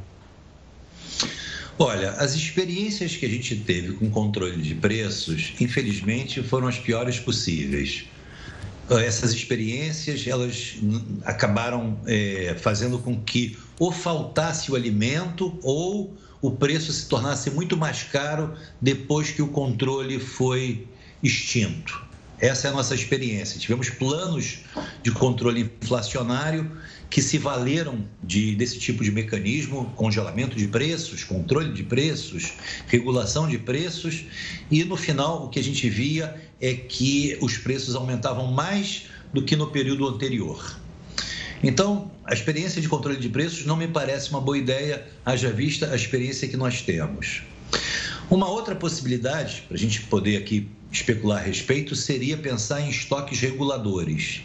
[1.78, 7.20] Olha, as experiências que a gente teve com controle de preços, infelizmente, foram as piores
[7.20, 8.06] possíveis.
[8.90, 10.76] Essas experiências, elas
[11.24, 17.76] acabaram é, fazendo com que ou faltasse o alimento ou o preço se tornasse muito
[17.76, 20.86] mais caro depois que o controle foi
[21.22, 22.08] extinto.
[22.40, 23.58] Essa é a nossa experiência.
[23.58, 24.58] Tivemos planos
[25.02, 26.70] de controle inflacionário
[27.10, 32.52] que se valeram de, desse tipo de mecanismo, congelamento de preços, controle de preços,
[32.86, 34.26] regulação de preços,
[34.70, 39.42] e no final o que a gente via é que os preços aumentavam mais do
[39.42, 40.78] que no período anterior.
[41.62, 45.90] Então, a experiência de controle de preços não me parece uma boa ideia, haja vista
[45.90, 47.42] a experiência que nós temos.
[48.30, 53.40] Uma outra possibilidade, para a gente poder aqui especular a respeito, seria pensar em estoques
[53.40, 54.42] reguladores.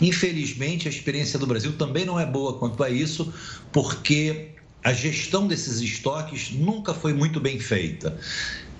[0.00, 3.32] Infelizmente, a experiência do Brasil também não é boa quanto a isso,
[3.72, 4.50] porque
[4.82, 8.18] a gestão desses estoques nunca foi muito bem feita.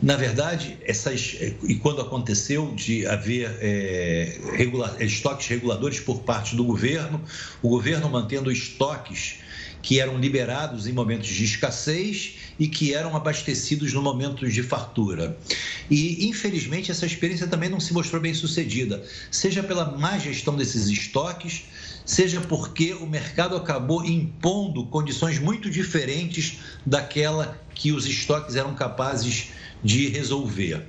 [0.00, 6.64] Na verdade, essas, e quando aconteceu de haver é, regula, estoques reguladores por parte do
[6.64, 7.20] governo,
[7.60, 9.40] o governo mantendo estoques
[9.82, 15.36] que eram liberados em momentos de escassez e que eram abastecidos no momento de fartura.
[15.90, 20.86] E, infelizmente, essa experiência também não se mostrou bem sucedida, seja pela má gestão desses
[20.86, 21.64] estoques,
[22.04, 29.32] seja porque o mercado acabou impondo condições muito diferentes daquela que os estoques eram capazes
[29.32, 29.58] de
[30.08, 30.86] resolver.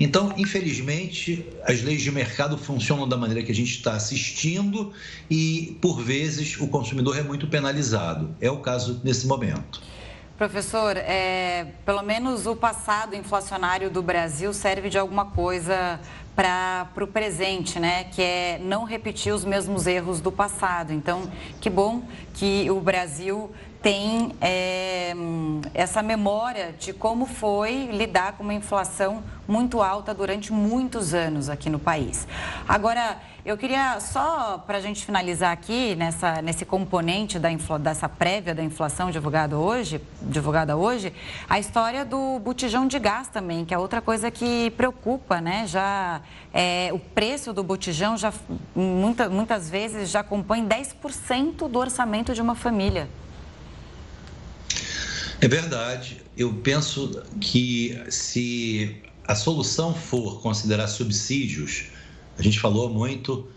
[0.00, 4.92] Então, infelizmente, as leis de mercado funcionam da maneira que a gente está assistindo
[5.30, 8.34] e, por vezes, o consumidor é muito penalizado.
[8.40, 9.82] É o caso nesse momento.
[10.38, 16.00] Professor, é, pelo menos o passado inflacionário do Brasil serve de alguma coisa
[16.34, 18.04] para o presente, né?
[18.04, 20.94] Que é não repetir os mesmos erros do passado.
[20.94, 21.30] Então,
[21.60, 22.02] que bom
[22.32, 23.50] que o Brasil
[23.82, 25.14] tem é,
[25.72, 31.70] essa memória de como foi lidar com uma inflação muito alta durante muitos anos aqui
[31.70, 32.28] no país.
[32.68, 38.06] Agora, eu queria só para a gente finalizar aqui nessa, nesse componente da infla, dessa
[38.06, 41.12] prévia da inflação divulgada hoje, divulgada hoje,
[41.48, 45.66] a história do botijão de gás também, que é outra coisa que preocupa, né?
[45.66, 46.20] Já
[46.52, 48.30] é, o preço do botijão já
[48.76, 53.08] muita, muitas vezes já compõe 10% do orçamento de uma família.
[55.40, 56.20] É verdade.
[56.36, 61.86] Eu penso que se a solução for considerar subsídios,
[62.36, 63.48] a gente falou muito,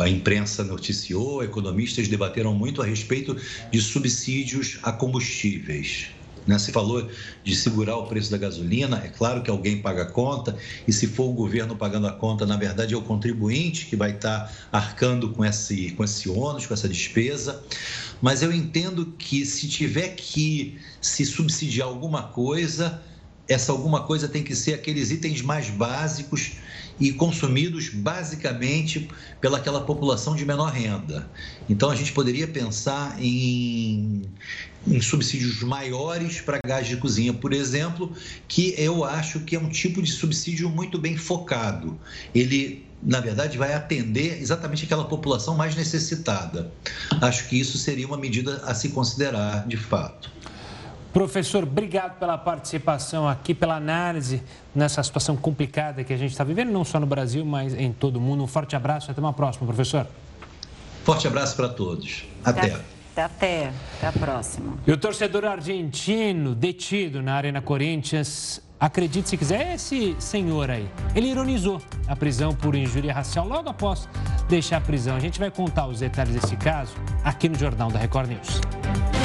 [0.00, 3.36] a imprensa noticiou, economistas debateram muito a respeito
[3.70, 6.08] de subsídios a combustíveis.
[6.48, 6.58] Né?
[6.58, 7.06] Se falou
[7.44, 10.56] de segurar o preço da gasolina, é claro que alguém paga a conta,
[10.86, 14.12] e se for o governo pagando a conta, na verdade é o contribuinte que vai
[14.12, 17.62] estar arcando com esse, com esse ônus, com essa despesa.
[18.22, 23.02] Mas eu entendo que se tiver que se subsidiar alguma coisa,
[23.46, 26.52] essa alguma coisa tem que ser aqueles itens mais básicos
[27.00, 29.08] e consumidos basicamente
[29.40, 31.28] pelaquela população de menor renda.
[31.68, 34.22] Então a gente poderia pensar em,
[34.86, 38.12] em subsídios maiores para gás de cozinha, por exemplo,
[38.46, 41.98] que eu acho que é um tipo de subsídio muito bem focado.
[42.34, 46.72] Ele na verdade, vai atender exatamente aquela população mais necessitada.
[47.20, 50.30] Acho que isso seria uma medida a se considerar de fato.
[51.12, 54.42] Professor, obrigado pela participação aqui, pela análise
[54.74, 58.16] nessa situação complicada que a gente está vivendo, não só no Brasil, mas em todo
[58.16, 58.42] o mundo.
[58.42, 60.06] Um forte abraço e até uma próxima, professor.
[61.04, 62.24] Forte abraço para todos.
[62.44, 62.60] Até.
[62.60, 64.78] Até, até, até a próxima.
[64.86, 70.88] E o torcedor argentino detido na Arena Corinthians, acredite se quiser, esse senhor aí.
[71.14, 74.08] Ele ironizou a prisão por injúria racial logo após
[74.48, 75.16] deixar a prisão.
[75.16, 79.17] A gente vai contar os detalhes desse caso aqui no Jornal da Record News.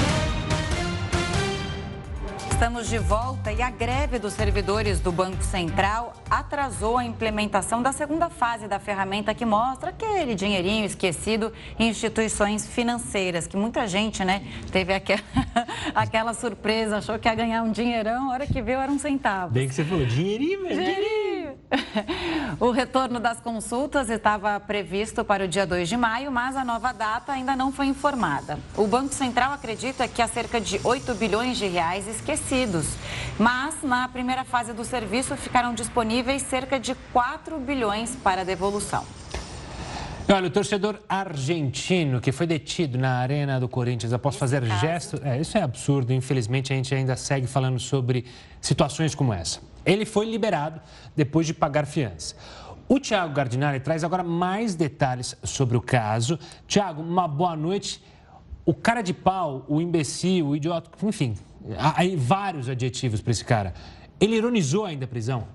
[2.53, 7.91] Estamos de volta e a greve dos servidores do Banco Central atrasou a implementação da
[7.91, 14.23] segunda fase da ferramenta que mostra aquele dinheirinho esquecido em instituições financeiras, que muita gente,
[14.23, 15.21] né, teve aquela,
[15.95, 19.51] aquela surpresa, achou que ia ganhar um dinheirão, a hora que viu era um centavo.
[19.51, 20.75] Bem que você falou, dinheirinho, mesmo.
[20.75, 21.42] Dinheirinho.
[22.59, 26.91] O retorno das consultas estava previsto para o dia 2 de maio, mas a nova
[26.91, 28.59] data ainda não foi informada.
[28.77, 32.95] O Banco Central acredita que há cerca de 8 bilhões de reais esquecidos,
[33.39, 39.03] mas na primeira fase do serviço ficaram disponíveis cerca de 4 bilhões para devolução.
[40.29, 45.19] Olha, o torcedor argentino que foi detido na arena do Corinthians após fazer gestos.
[45.21, 46.13] É, isso é absurdo.
[46.13, 48.25] Infelizmente, a gente ainda segue falando sobre
[48.61, 49.59] situações como essa.
[49.85, 50.79] Ele foi liberado
[51.15, 52.35] depois de pagar fiança.
[52.87, 56.37] O Tiago Gardinari traz agora mais detalhes sobre o caso.
[56.67, 58.03] Tiago, uma boa noite.
[58.65, 61.35] O cara de pau, o imbecil, o idiota, enfim,
[61.77, 63.73] há vários adjetivos para esse cara.
[64.19, 65.47] Ele ironizou ainda a prisão?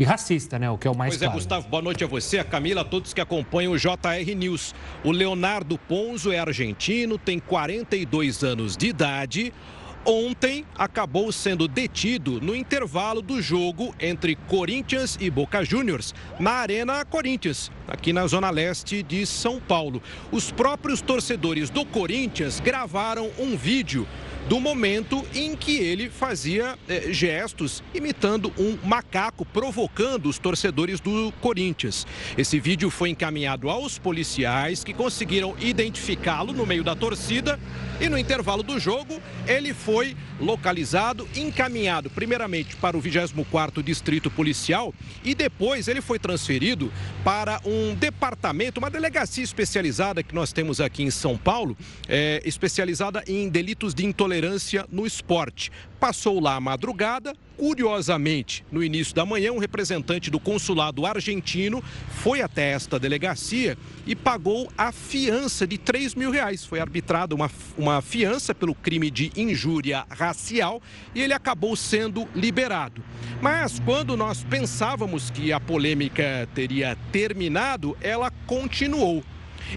[0.00, 0.70] e racista, né?
[0.70, 1.32] O que é o mais pois claro.
[1.32, 4.34] Pois é, Gustavo, boa noite a você, a Camila, a todos que acompanham o JR
[4.34, 4.74] News.
[5.04, 9.52] O Leonardo Ponzo é argentino, tem 42 anos de idade.
[10.04, 17.04] Ontem acabou sendo detido no intervalo do jogo entre Corinthians e Boca Juniors, na Arena
[17.04, 20.02] Corinthians, aqui na zona leste de São Paulo.
[20.32, 24.08] Os próprios torcedores do Corinthians gravaram um vídeo
[24.48, 31.32] do momento em que ele fazia eh, gestos imitando um macaco, provocando os torcedores do
[31.40, 32.06] Corinthians.
[32.36, 37.60] Esse vídeo foi encaminhado aos policiais que conseguiram identificá-lo no meio da torcida
[38.00, 44.94] e no intervalo do jogo ele foi localizado, encaminhado primeiramente para o 24º Distrito Policial
[45.22, 46.90] e depois ele foi transferido
[47.22, 51.76] para um departamento, uma delegacia especializada que nós temos aqui em São Paulo,
[52.08, 55.72] é, especializada em delitos de intolerância intolerância no esporte.
[55.98, 62.40] Passou lá a madrugada, curiosamente, no início da manhã, um representante do consulado argentino foi
[62.40, 66.64] até esta delegacia e pagou a fiança de 3 mil reais.
[66.64, 70.80] Foi arbitrada uma, uma fiança pelo crime de injúria racial
[71.14, 73.02] e ele acabou sendo liberado.
[73.42, 79.22] Mas quando nós pensávamos que a polêmica teria terminado, ela continuou.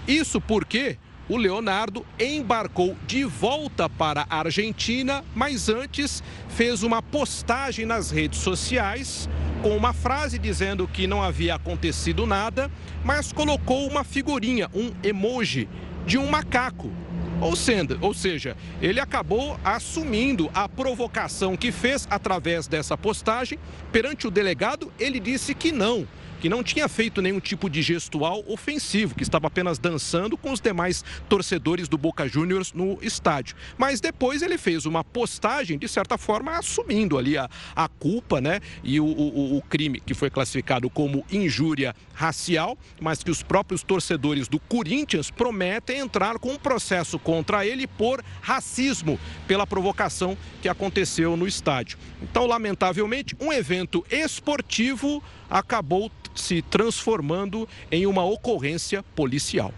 [0.08, 0.96] Isso porque
[1.28, 8.40] o Leonardo embarcou de volta para a Argentina, mas antes fez uma postagem nas redes
[8.40, 9.28] sociais
[9.62, 12.70] com uma frase dizendo que não havia acontecido nada,
[13.02, 15.66] mas colocou uma figurinha, um emoji
[16.06, 16.92] de um macaco.
[17.40, 23.58] Ou, sendo, ou seja, ele acabou assumindo a provocação que fez através dessa postagem.
[23.90, 26.06] Perante o delegado, ele disse que não,
[26.44, 30.60] que não tinha feito nenhum tipo de gestual ofensivo, que estava apenas dançando com os
[30.60, 33.56] demais torcedores do Boca Juniors no estádio.
[33.78, 38.60] Mas depois ele fez uma postagem, de certa forma, assumindo ali a, a culpa, né?
[38.82, 43.82] E o, o, o crime que foi classificado como injúria racial, mas que os próprios
[43.82, 49.18] torcedores do Corinthians prometem entrar com um processo contra ele por racismo,
[49.48, 51.96] pela provocação que aconteceu no estádio.
[52.22, 59.72] Então, lamentavelmente, um evento esportivo acabou se transformando em uma ocorrência policial.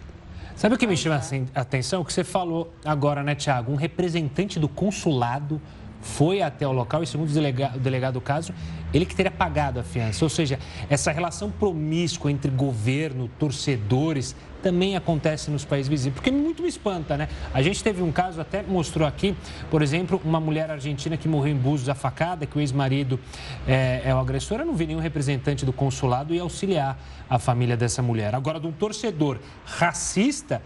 [0.55, 1.21] Sabe o que me chama
[1.53, 2.01] a atenção?
[2.01, 3.71] O que você falou agora, né, Tiago?
[3.71, 5.61] Um representante do consulado
[6.01, 8.53] foi até o local e, segundo o delegado, o delegado do caso,
[8.93, 10.25] ele que teria pagado a fiança.
[10.25, 10.57] Ou seja,
[10.89, 17.17] essa relação promíscua entre governo, torcedores, também acontece nos países vizinhos, porque muito me espanta,
[17.17, 17.27] né?
[17.53, 19.35] A gente teve um caso, até mostrou aqui,
[19.69, 23.19] por exemplo, uma mulher argentina que morreu em Búzios, a facada, que o ex-marido
[23.67, 24.59] é, é, o agressor.
[24.59, 26.97] Eu não vi nenhum representante do consulado e auxiliar
[27.29, 28.35] a família dessa mulher.
[28.35, 30.61] Agora, de um torcedor racista,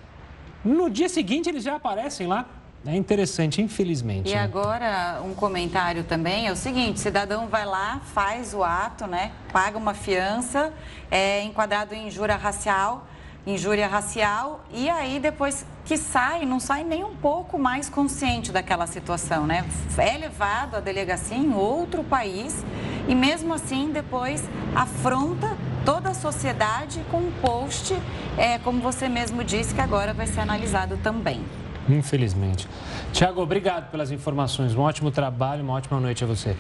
[0.64, 2.46] no dia seguinte eles já aparecem lá
[2.86, 4.32] é interessante, infelizmente.
[4.32, 4.42] E né?
[4.42, 9.32] agora, um comentário também é o seguinte: cidadão vai lá, faz o ato, né?
[9.54, 10.74] Paga uma fiança,
[11.10, 13.08] é enquadrado em injúria racial,
[13.46, 18.86] injúria racial, e aí depois que sai, não sai nem um pouco mais consciente daquela
[18.86, 19.66] situação, né?
[19.98, 22.64] É levado à delegacia em outro país
[23.08, 27.96] e mesmo assim depois afronta toda a sociedade com um post,
[28.38, 31.44] é, como você mesmo disse, que agora vai ser analisado também.
[31.90, 32.68] Infelizmente.
[33.12, 34.76] Tiago, obrigado pelas informações.
[34.76, 36.56] Um ótimo trabalho, uma ótima noite a você.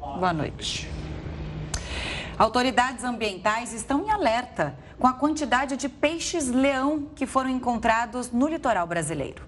[0.00, 0.99] Boa noite.
[2.40, 8.86] Autoridades ambientais estão em alerta com a quantidade de peixes-leão que foram encontrados no litoral
[8.86, 9.46] brasileiro.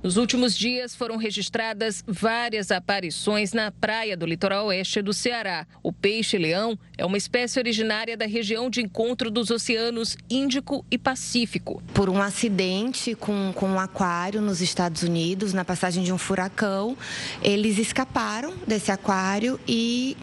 [0.00, 5.66] Nos últimos dias foram registradas várias aparições na praia do litoral oeste do Ceará.
[5.82, 11.82] O peixe-leão é uma espécie originária da região de encontro dos oceanos Índico e Pacífico.
[11.92, 16.96] Por um acidente com, com um aquário nos Estados Unidos, na passagem de um furacão,
[17.42, 20.16] eles escaparam desse aquário e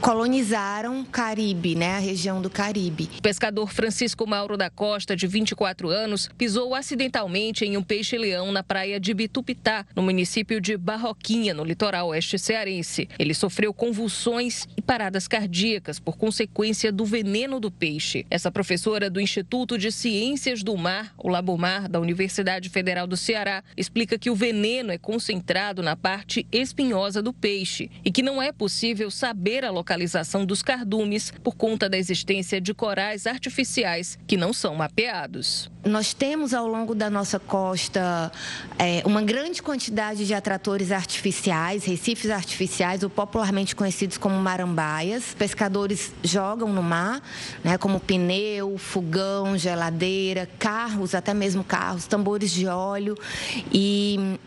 [0.00, 3.10] colonizaram Caribe, né, a região do Caribe.
[3.18, 8.62] O pescador Francisco Mauro da Costa, de 24 anos, pisou acidentalmente em um peixe-leão na
[8.62, 13.08] praia de Bitupitá, no município de Barroquinha, no litoral oeste cearense.
[13.18, 18.24] Ele sofreu convulsões e paradas cardíacas por consequência do veneno do peixe.
[18.30, 23.62] Essa professora do Instituto de Ciências do Mar, o Labomar, da Universidade Federal do Ceará,
[23.76, 28.52] explica que o veneno é concentrado na parte espinhosa do peixe e que não é
[28.52, 34.52] possível saber a localização dos cardumes por conta da existência de corais artificiais que não
[34.52, 35.70] são mapeados.
[35.84, 38.32] Nós temos ao longo da nossa costa
[38.78, 45.34] é, uma grande quantidade de atratores artificiais, recifes artificiais, ou popularmente conhecidos como marambaias.
[45.34, 47.22] Pescadores jogam no mar,
[47.62, 53.16] né, como pneu, fogão, geladeira, carros, até mesmo carros, tambores de óleo.
[53.72, 54.38] E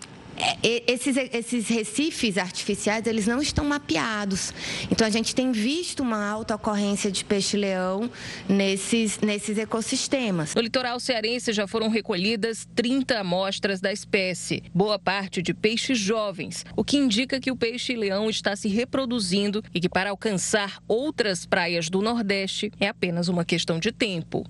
[0.64, 4.54] esses, esses recifes artificiais, eles não estão mapeados.
[4.92, 8.10] Então, a gente tem visto uma alta ocorrência de peixe-leão
[8.48, 10.56] nesses, nesses ecossistemas.
[10.56, 16.66] No litoral cearense já foram recolhidas 30 amostras da espécie, boa parte de peixes jovens,
[16.76, 21.90] o que indica que o peixe-leão está se reproduzindo e que para alcançar outras praias
[21.90, 24.46] do Nordeste é apenas uma questão de tempo.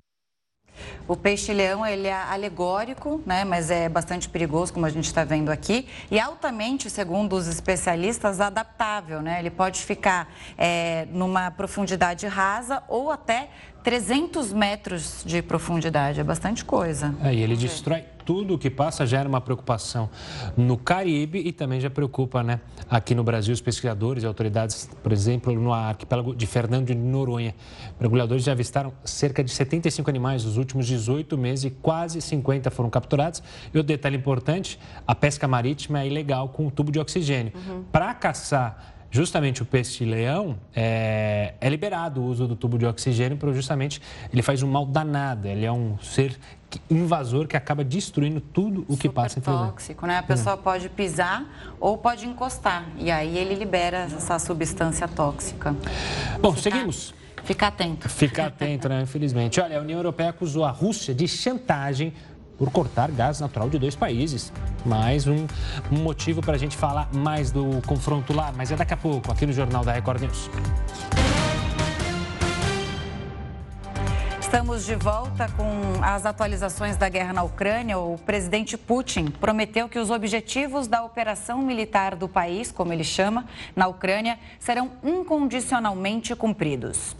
[1.07, 5.49] O peixe-leão ele é alegórico, né, mas é bastante perigoso, como a gente está vendo
[5.49, 9.21] aqui, e altamente, segundo os especialistas, adaptável.
[9.21, 9.39] Né?
[9.39, 13.49] Ele pode ficar é, numa profundidade rasa ou até
[13.84, 17.15] 300 metros de profundidade, é bastante coisa.
[17.23, 20.07] É, e ele destrói tudo o que passa, gera uma preocupação
[20.55, 22.59] no Caribe e também já preocupa, né?
[22.88, 27.55] Aqui no Brasil, os pesquisadores e autoridades, por exemplo, no arquipélago de Fernando de Noronha.
[27.99, 32.89] Mergulhadores já avistaram cerca de 75 animais nos últimos 18 meses e quase 50 foram
[32.89, 33.41] capturados.
[33.73, 37.51] E o detalhe importante, a pesca marítima é ilegal com tubo de oxigênio.
[37.55, 37.84] Uhum.
[37.91, 43.55] Para caçar justamente o peixe-leão é, é, liberado o uso do tubo de oxigênio, porque
[43.55, 44.01] justamente
[44.32, 45.47] ele faz um mal danado.
[45.47, 46.38] Ele é um ser
[46.89, 50.20] invasor que acaba destruindo tudo o que Super passa entre tóxico, né?
[50.20, 50.57] A pessoa é.
[50.57, 51.45] pode pisar
[51.80, 55.76] ou pode encostar e aí ele libera essa substância tóxica.
[56.39, 57.14] Bom, seguimos.
[57.43, 58.07] Fica atento.
[58.10, 59.01] Fica atento, né?
[59.01, 59.60] Infelizmente.
[59.60, 62.14] Olha, a União Europeia acusou a Rússia de chantagem
[62.60, 64.51] por cortar gás natural de dois países.
[64.86, 65.47] Mais um,
[65.89, 69.45] motivo para a gente falar mais do confronto lá, mas é daqui a pouco, aqui
[69.45, 70.49] no Jornal da Record News.
[74.41, 77.99] Estamos de volta com as atualizações da guerra na Ucrânia.
[77.99, 83.45] O presidente Putin prometeu que os objetivos da operação militar do país, como ele chama,
[83.76, 87.16] na Ucrânia, serão incondicionalmente cumpridos.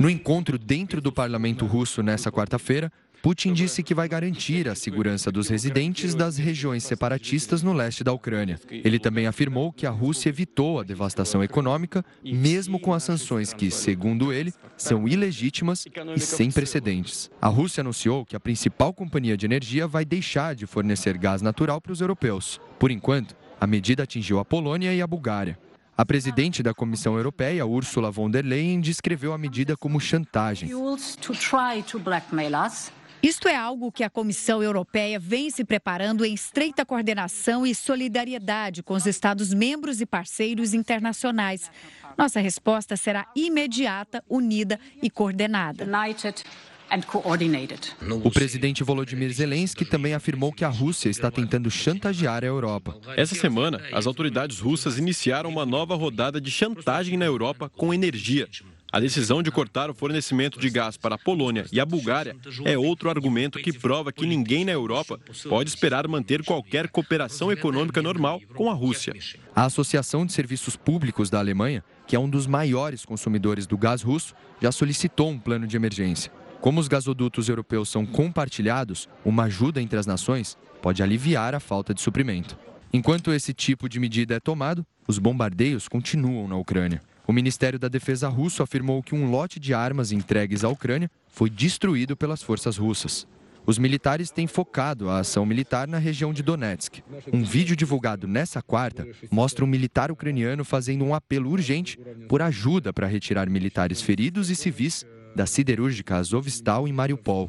[0.00, 2.90] No encontro dentro do parlamento russo nessa quarta-feira,
[3.24, 8.12] Putin disse que vai garantir a segurança dos residentes das regiões separatistas no leste da
[8.12, 8.60] Ucrânia.
[8.70, 13.70] Ele também afirmou que a Rússia evitou a devastação econômica, mesmo com as sanções que,
[13.70, 17.30] segundo ele, são ilegítimas e sem precedentes.
[17.40, 21.80] A Rússia anunciou que a principal companhia de energia vai deixar de fornecer gás natural
[21.80, 22.60] para os europeus.
[22.78, 25.58] Por enquanto, a medida atingiu a Polônia e a Bulgária.
[25.96, 30.68] A presidente da Comissão Europeia, Ursula von der Leyen, descreveu a medida como chantagem.
[33.24, 38.82] Isto é algo que a Comissão Europeia vem se preparando em estreita coordenação e solidariedade
[38.82, 41.70] com os Estados-membros e parceiros internacionais.
[42.18, 45.86] Nossa resposta será imediata, unida e coordenada.
[48.22, 52.94] O presidente Volodymyr Zelensky também afirmou que a Rússia está tentando chantagear a Europa.
[53.16, 58.46] Essa semana, as autoridades russas iniciaram uma nova rodada de chantagem na Europa com energia.
[58.94, 62.78] A decisão de cortar o fornecimento de gás para a Polônia e a Bulgária é
[62.78, 65.18] outro argumento que prova que ninguém na Europa
[65.48, 69.12] pode esperar manter qualquer cooperação econômica normal com a Rússia.
[69.52, 74.00] A Associação de Serviços Públicos da Alemanha, que é um dos maiores consumidores do gás
[74.00, 74.32] russo,
[74.62, 76.30] já solicitou um plano de emergência.
[76.60, 81.92] Como os gasodutos europeus são compartilhados, uma ajuda entre as nações pode aliviar a falta
[81.92, 82.56] de suprimento.
[82.92, 87.02] Enquanto esse tipo de medida é tomado, os bombardeios continuam na Ucrânia.
[87.26, 91.48] O Ministério da Defesa russo afirmou que um lote de armas entregues à Ucrânia foi
[91.48, 93.26] destruído pelas forças russas.
[93.66, 97.02] Os militares têm focado a ação militar na região de Donetsk.
[97.32, 101.98] Um vídeo divulgado nessa quarta mostra um militar ucraniano fazendo um apelo urgente
[102.28, 107.48] por ajuda para retirar militares feridos e civis da siderúrgica Azovstal em Mariupol.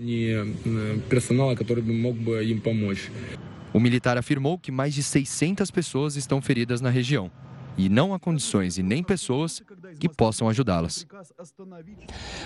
[3.73, 7.30] O militar afirmou que mais de 600 pessoas estão feridas na região
[7.78, 9.61] e não há condições e nem pessoas
[9.99, 11.05] que possam ajudá-las.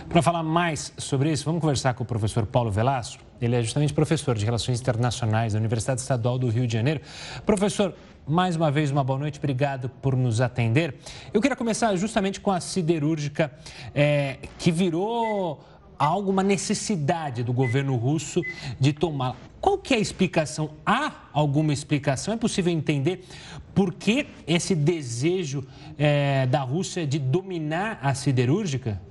[0.08, 3.24] Para falar mais sobre isso, vamos conversar com o professor Paulo Velasco.
[3.42, 7.02] Ele é justamente professor de Relações Internacionais da Universidade Estadual do Rio de Janeiro.
[7.46, 7.94] Professor,
[8.28, 10.96] mais uma vez, uma boa noite, obrigado por nos atender.
[11.34, 13.52] Eu queria começar justamente com a siderúrgica,
[13.96, 15.64] é, que virou
[16.00, 18.42] algo, uma necessidade do governo russo
[18.80, 19.36] de tomar.
[19.60, 20.72] Qual que é a explicação?
[20.86, 22.34] Há alguma explicação?
[22.34, 23.26] É possível entender
[23.76, 29.02] por que esse desejo é, da Rússia de dominar a siderúrgica?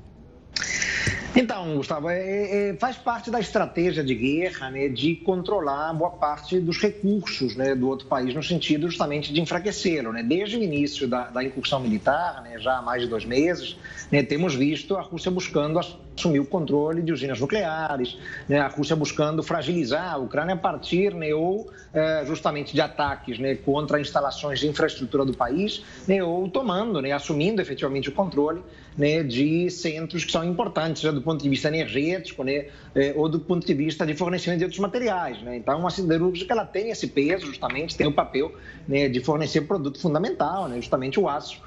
[1.36, 6.58] Então, Gustavo, é, é, faz parte da estratégia de guerra né, de controlar boa parte
[6.58, 10.12] dos recursos né, do outro país, no sentido justamente de enfraquecê-lo.
[10.12, 10.22] Né?
[10.22, 13.76] Desde o início da, da incursão militar, né, já há mais de dois meses,
[14.10, 18.96] né, temos visto a Rússia buscando assumir o controle de usinas nucleares, né, a Rússia
[18.96, 25.24] buscando fragilizar a Ucrânia a partir ou é, justamente de ataques contra instalações de infraestrutura
[25.24, 25.84] do país,
[26.24, 28.60] ou tomando, assumindo efetivamente o controle
[28.98, 33.28] né, de centros que são importantes né, do ponto de vista energético né, é, ou
[33.28, 35.40] do ponto de vista de fornecimento de outros materiais.
[35.40, 35.56] Né?
[35.56, 38.52] Então, a siderúrgica ela tem esse peso, justamente, tem o papel
[38.88, 41.60] né, de fornecer produto fundamental, né, justamente o aço,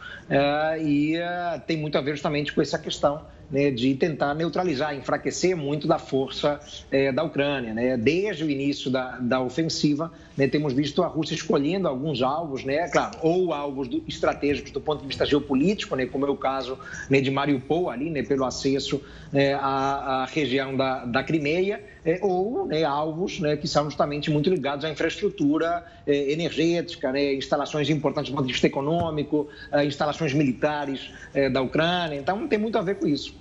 [0.81, 5.57] e é, tem muito a ver justamente com essa questão né, de tentar neutralizar, enfraquecer
[5.57, 6.59] muito da força
[6.89, 7.73] é, da Ucrânia.
[7.73, 7.97] Né?
[7.97, 12.87] Desde o início da, da ofensiva, né, temos visto a Rússia escolhendo alguns alvos, né,
[12.87, 16.79] claro, ou alvos do, estratégicos do ponto de vista geopolítico, né, como é o caso
[17.09, 22.19] né, de Mariupol, ali, né, pelo acesso né, à, à, região da, da Crimeia, é,
[22.21, 27.89] ou né, alvos né, que são justamente muito ligados à infraestrutura é, energética, né, instalações
[27.89, 32.17] importantes do ponto de vista econômico, é, instalações militares é, da Ucrânia.
[32.17, 33.39] Então, tem muito a ver com isso.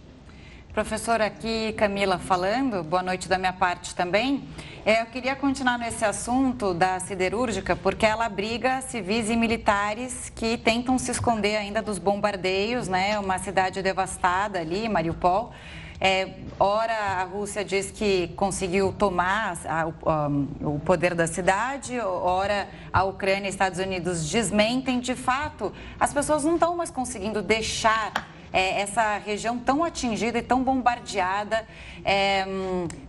[0.72, 4.44] Professora, aqui Camila falando, boa noite da minha parte também.
[4.86, 10.56] É, eu queria continuar nesse assunto da siderúrgica, porque ela abriga civis e militares que
[10.56, 13.18] tentam se esconder ainda dos bombardeios, né?
[13.18, 15.52] Uma cidade devastada ali, Mariupol.
[16.02, 23.04] É, ora, a Rússia diz que conseguiu tomar a, o, poder da cidade, ora, a
[23.04, 24.98] Ucrânia e Estados Unidos desmentem.
[24.98, 30.42] De fato, as pessoas não estão mais conseguindo deixar é, essa região tão atingida e
[30.42, 31.66] tão bombardeada
[32.02, 32.46] é,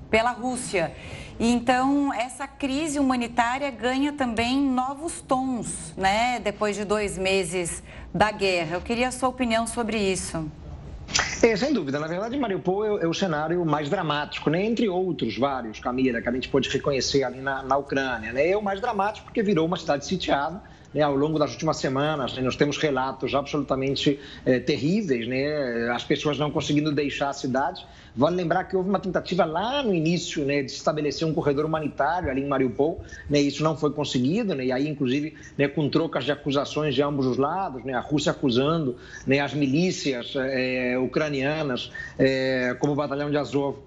[0.09, 0.93] pela Rússia.
[1.39, 6.39] Então, essa crise humanitária ganha também novos tons, né?
[6.39, 7.81] Depois de dois meses
[8.13, 8.75] da guerra.
[8.75, 10.51] Eu queria a sua opinião sobre isso.
[11.41, 11.99] É, sem dúvida.
[11.99, 14.63] Na verdade, Mariupol é, é o cenário mais dramático, né?
[14.63, 18.31] entre outros vários, Camila, que a gente pode reconhecer ali na, na Ucrânia.
[18.31, 18.49] Né?
[18.49, 20.61] É o mais dramático porque virou uma cidade sitiada
[20.93, 26.03] né, ao longo das últimas semanas, né, nós temos relatos absolutamente é, terríveis, né, as
[26.03, 27.85] pessoas não conseguindo deixar a cidade.
[28.15, 32.29] Vale lembrar que houve uma tentativa lá no início né, de estabelecer um corredor humanitário
[32.29, 36.25] ali em Mariupol, né, isso não foi conseguido, né, e aí, inclusive, né, com trocas
[36.25, 41.91] de acusações de ambos os lados, né, a Rússia acusando né, as milícias é, ucranianas,
[42.19, 43.77] é, como o Batalhão de Azov,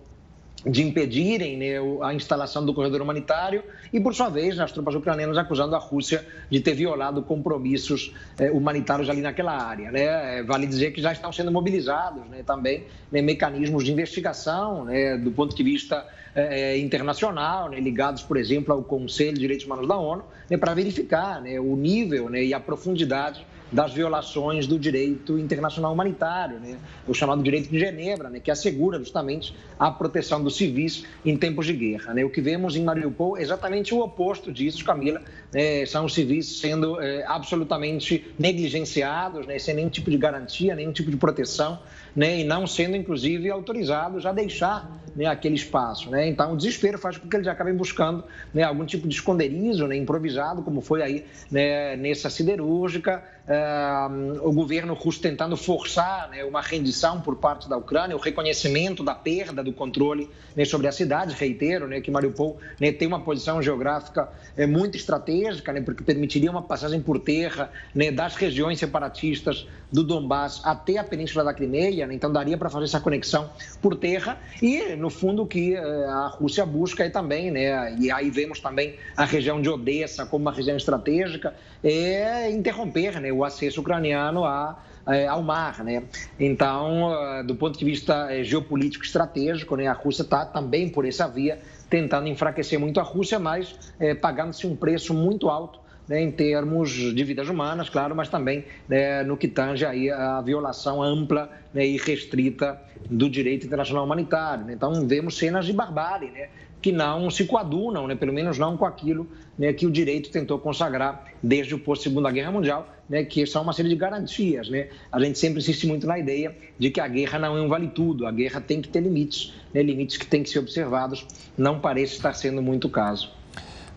[0.66, 3.62] de impedirem né, a instalação do corredor humanitário
[3.92, 8.50] e, por sua vez, as tropas ucranianas acusando a Rússia de ter violado compromissos eh,
[8.50, 9.90] humanitários ali naquela área.
[9.90, 10.42] Né?
[10.42, 15.30] Vale dizer que já estão sendo mobilizados né, também né, mecanismos de investigação né, do
[15.30, 19.96] ponto de vista eh, internacional, né, ligados, por exemplo, ao Conselho de Direitos Humanos da
[19.96, 20.24] ONU,
[20.58, 23.44] para verificar o nível e a profundidade
[23.74, 26.78] das violações do direito internacional humanitário, né?
[27.08, 28.38] o chamado direito de Genebra, né?
[28.38, 32.14] que assegura justamente a proteção dos civis em tempos de guerra.
[32.14, 32.24] Né?
[32.24, 35.20] O que vemos em Mariupol é exatamente o oposto disso, Camila.
[35.52, 35.84] Né?
[35.86, 39.58] São os civis sendo é, absolutamente negligenciados, né?
[39.58, 41.80] sem nenhum tipo de garantia, nenhum tipo de proteção,
[42.14, 42.38] né?
[42.38, 46.10] e não sendo, inclusive, autorizados a deixar né, aquele espaço.
[46.10, 46.28] Né?
[46.28, 49.96] Então, o desespero faz com que eles acabem buscando né, algum tipo de esconderijo né,
[49.96, 56.62] improvisado, como foi aí né, nessa siderúrgica, Uh, o governo russo tentando forçar né, uma
[56.62, 61.34] rendição por parte da Ucrânia, o reconhecimento da perda do controle né, sobre a cidade.
[61.34, 66.50] Reitero né, que Mariupol né, tem uma posição geográfica é, muito estratégica, né, porque permitiria
[66.50, 72.08] uma passagem por terra né, das regiões separatistas do Donbass até a Península da Crimeia,
[72.10, 73.50] então daria para fazer essa conexão
[73.82, 74.38] por terra.
[74.62, 78.94] E, no fundo, que uh, a Rússia busca é também, né, e aí vemos também
[79.14, 84.82] a região de Odessa como uma região estratégica, é interromper né, o acesso ucraniano a,
[85.06, 85.84] é, ao mar.
[85.84, 86.04] Né?
[86.40, 91.28] Então, ah, do ponto de vista geopolítico estratégico, né, a Rússia está também por essa
[91.28, 96.30] via tentando enfraquecer muito a Rússia, mas é, pagando-se um preço muito alto né, em
[96.30, 101.50] termos de vidas humanas, claro, mas também né, no que tange aí a violação ampla
[101.72, 102.80] né, e restrita
[103.10, 104.64] do direito internacional humanitário.
[104.64, 104.74] Né?
[104.74, 106.48] Então, vemos cenas de barbárie, né?
[106.84, 109.26] que não se coadunam, né, pelo menos não com aquilo
[109.58, 113.72] né, que o direito tentou consagrar desde o pós-Segunda Guerra Mundial, né, que são uma
[113.72, 114.68] série de garantias.
[114.68, 114.88] Né?
[115.10, 117.88] A gente sempre insiste muito na ideia de que a guerra não é um vale
[117.88, 121.26] tudo, a guerra tem que ter limites, né, limites que têm que ser observados,
[121.56, 123.32] não parece estar sendo muito o caso.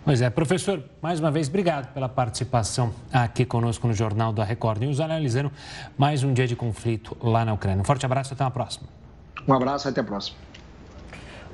[0.08, 4.80] Pois é, professor, mais uma vez, obrigado pela participação aqui conosco no Jornal da Record
[4.80, 5.52] News, analisando
[5.98, 7.82] mais um dia de conflito lá na Ucrânia.
[7.82, 8.88] Um forte abraço, até a próxima.
[9.46, 10.38] Um abraço, até a próxima.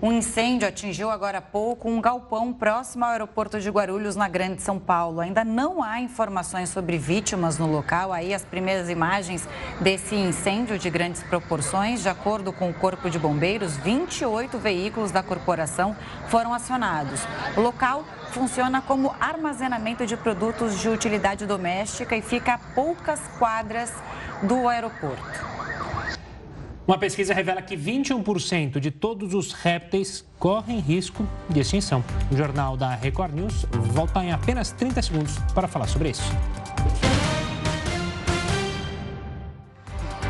[0.04, 4.62] Um incêndio atingiu agora há pouco um galpão próximo ao aeroporto de Guarulhos, na Grande
[4.62, 5.22] São Paulo.
[5.22, 8.12] Ainda não há informações sobre vítimas no local.
[8.12, 9.47] Aí as primeiras imagens
[9.80, 12.01] desse incêndio de grandes proporções.
[12.01, 15.95] De acordo com o Corpo de Bombeiros, 28 veículos da corporação
[16.28, 17.22] foram acionados.
[17.56, 23.93] O local funciona como armazenamento de produtos de utilidade doméstica e fica a poucas quadras
[24.41, 25.54] do aeroporto.
[26.86, 32.04] Uma pesquisa revela que 21% de todos os répteis correm risco de extinção.
[32.30, 36.24] O jornal da Record News volta em apenas 30 segundos para falar sobre isso.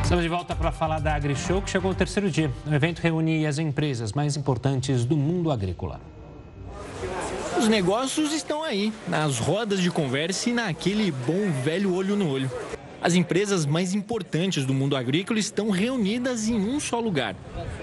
[0.04, 2.52] Estamos de volta para falar da AgriShow, que chegou ao terceiro dia.
[2.68, 6.00] O evento reúne as empresas mais importantes do mundo agrícola.
[7.58, 12.52] Os negócios estão aí, nas rodas de conversa e naquele bom velho olho no olho.
[13.04, 17.36] As empresas mais importantes do mundo agrícola estão reunidas em um só lugar.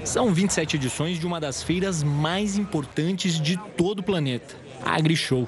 [0.03, 5.47] São 27 edições de uma das feiras mais importantes de todo o planeta, a AgriShow.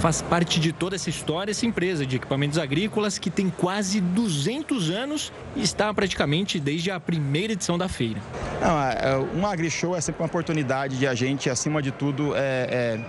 [0.00, 4.90] Faz parte de toda essa história essa empresa de equipamentos agrícolas que tem quase 200
[4.90, 8.20] anos e está praticamente desde a primeira edição da feira.
[8.60, 12.34] Não, é, é, uma AgriShow é sempre uma oportunidade de a gente, acima de tudo,
[12.34, 13.00] é, é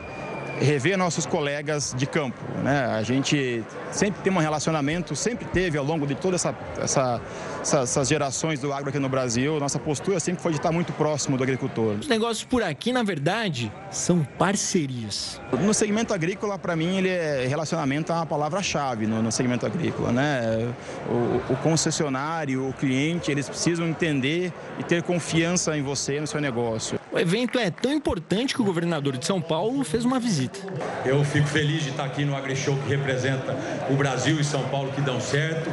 [0.60, 2.38] rever nossos colegas de campo.
[2.64, 2.86] Né?
[2.86, 7.22] A gente sempre tem um relacionamento, sempre teve ao longo de todas essa, essa,
[7.68, 10.94] essa, essas gerações do agro aqui no Brasil, nossa postura sempre foi de estar muito
[10.94, 11.98] próximo do agricultor.
[12.00, 15.42] Os negócios por aqui, na verdade, são parcerias.
[15.52, 20.14] No segmento agrícola, para mim, ele é, relacionamento é uma palavra-chave no, no, segmento agrícola.
[20.14, 20.74] Né?
[21.10, 26.40] O, o concessionário, o cliente, eles precisam entender e ter confiança em você, no seu
[26.40, 26.98] negócio.
[27.12, 30.60] O evento é tão importante que o governador de São Paulo fez uma visita.
[31.06, 33.58] Eu fico feliz de estar aqui no AgriShow que representa
[33.90, 35.70] o Brasil e São Paulo que dão certo.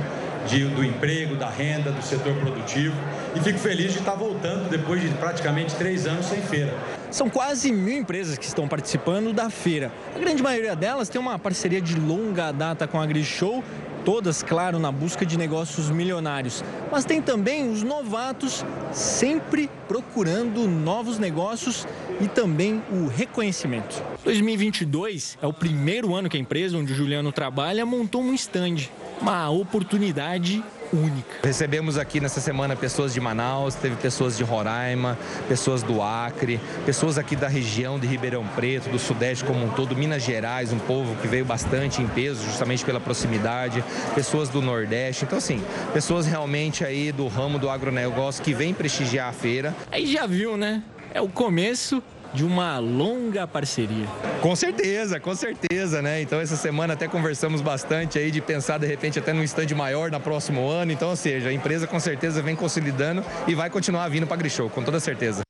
[0.47, 2.95] De, do emprego, da renda, do setor produtivo.
[3.35, 6.75] E fico feliz de estar voltando depois de praticamente três anos sem feira.
[7.11, 9.91] São quase mil empresas que estão participando da feira.
[10.15, 13.63] A grande maioria delas tem uma parceria de longa data com a AgriShow
[14.05, 16.63] todas, claro, na busca de negócios milionários.
[16.93, 21.87] Mas tem também os novatos sempre procurando novos negócios
[22.21, 24.03] e também o reconhecimento.
[24.23, 28.89] 2022 é o primeiro ano que a empresa onde o Juliano trabalha montou um stand,
[29.21, 30.63] uma oportunidade
[30.93, 31.39] única.
[31.43, 37.19] Recebemos aqui nessa semana pessoas de Manaus, teve pessoas de Roraima, pessoas do Acre, pessoas
[37.19, 41.17] aqui da região de Ribeirão Preto, do Sudeste como um todo, Minas Gerais, um povo
[41.21, 43.83] que veio bastante em peso, justamente pela proximidade,
[44.15, 45.25] pessoas do Nordeste.
[45.25, 45.63] Então, assim,
[45.93, 49.75] pessoas realmente aí do ramo do agronegócio que vem prestigiar a feira.
[49.91, 50.83] Aí já viu, né?
[51.13, 52.03] É o começo
[52.35, 54.07] de uma longa parceria.
[54.43, 56.21] Com certeza, com certeza, né?
[56.21, 60.11] Então essa semana até conversamos bastante aí de pensar de repente até num stand maior
[60.11, 60.91] no próximo ano.
[60.91, 64.39] Então, ou seja, a empresa com certeza vem consolidando e vai continuar vindo para a
[64.39, 65.43] Grishow, com toda certeza.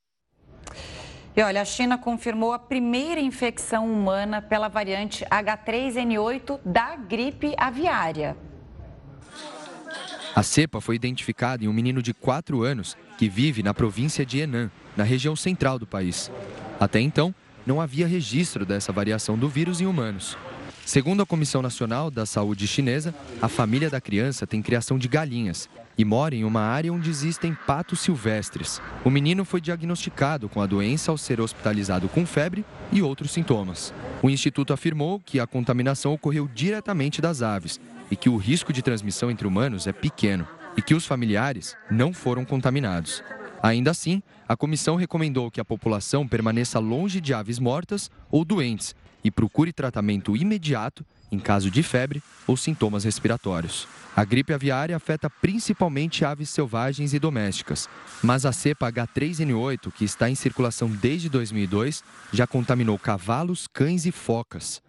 [1.36, 8.36] E olha, a China confirmou a primeira infecção humana pela variante H3N8 da gripe aviária.
[10.36, 14.40] A cepa foi identificada em um menino de 4 anos que vive na província de
[14.40, 16.30] Henan, na região central do país.
[16.78, 17.34] Até então,
[17.66, 20.36] não havia registro dessa variação do vírus em humanos.
[20.84, 25.68] Segundo a Comissão Nacional da Saúde Chinesa, a família da criança tem criação de galinhas
[25.96, 28.82] e mora em uma área onde existem patos silvestres.
[29.02, 33.94] O menino foi diagnosticado com a doença ao ser hospitalizado com febre e outros sintomas.
[34.22, 37.80] O instituto afirmou que a contaminação ocorreu diretamente das aves
[38.10, 42.12] e que o risco de transmissão entre humanos é pequeno e que os familiares não
[42.12, 43.22] foram contaminados.
[43.62, 48.94] Ainda assim, a comissão recomendou que a população permaneça longe de aves mortas ou doentes
[49.22, 53.88] e procure tratamento imediato em caso de febre ou sintomas respiratórios.
[54.14, 57.88] A gripe aviária afeta principalmente aves selvagens e domésticas,
[58.22, 64.12] mas a cepa H3N8, que está em circulação desde 2002, já contaminou cavalos, cães e
[64.12, 64.80] focas.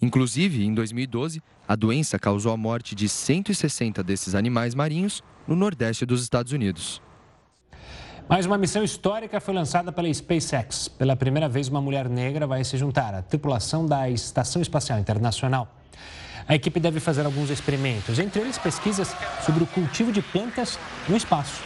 [0.00, 6.06] Inclusive, em 2012, a doença causou a morte de 160 desses animais marinhos no nordeste
[6.06, 7.02] dos Estados Unidos.
[8.30, 10.86] Mais uma missão histórica foi lançada pela SpaceX.
[10.86, 15.66] Pela primeira vez, uma mulher negra vai se juntar à tripulação da Estação Espacial Internacional.
[16.46, 19.12] A equipe deve fazer alguns experimentos, entre eles pesquisas
[19.44, 20.78] sobre o cultivo de plantas
[21.08, 21.60] no espaço.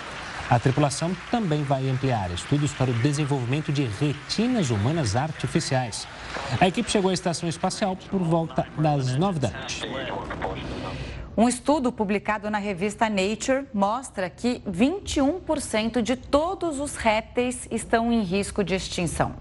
[0.48, 6.08] A tripulação também vai ampliar estudos para o desenvolvimento de retinas humanas artificiais.
[6.58, 9.82] A equipe chegou à estação espacial por volta das nove da noite.
[11.36, 18.22] Um estudo publicado na revista Nature mostra que 21% de todos os répteis estão em
[18.22, 19.34] risco de extinção.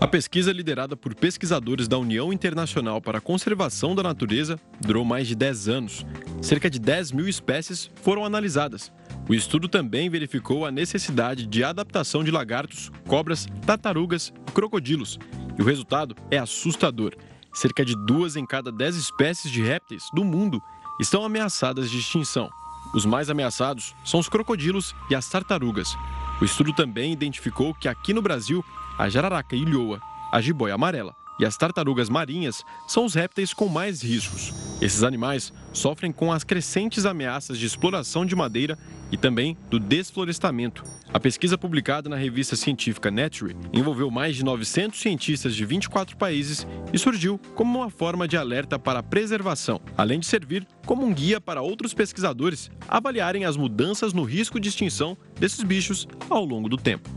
[0.00, 5.26] A pesquisa, liderada por pesquisadores da União Internacional para a Conservação da Natureza, durou mais
[5.26, 6.06] de 10 anos.
[6.40, 8.92] Cerca de 10 mil espécies foram analisadas.
[9.28, 15.18] O estudo também verificou a necessidade de adaptação de lagartos, cobras, tartarugas e crocodilos.
[15.58, 17.12] E o resultado é assustador.
[17.52, 20.62] Cerca de duas em cada 10 espécies de répteis do mundo
[20.98, 22.50] estão ameaçadas de extinção.
[22.94, 25.96] Os mais ameaçados são os crocodilos e as tartarugas.
[26.40, 28.64] O estudo também identificou que aqui no Brasil,
[28.98, 30.00] a jararaca ilhoa,
[30.32, 34.52] a jiboia amarela e as tartarugas marinhas são os répteis com mais riscos.
[34.80, 38.78] Esses animais sofrem com as crescentes ameaças de exploração de madeira
[39.10, 40.84] e também do desflorestamento.
[41.12, 46.66] A pesquisa publicada na revista científica Nature envolveu mais de 900 cientistas de 24 países
[46.92, 51.12] e surgiu como uma forma de alerta para a preservação, além de servir como um
[51.12, 56.68] guia para outros pesquisadores avaliarem as mudanças no risco de extinção desses bichos ao longo
[56.68, 57.08] do tempo.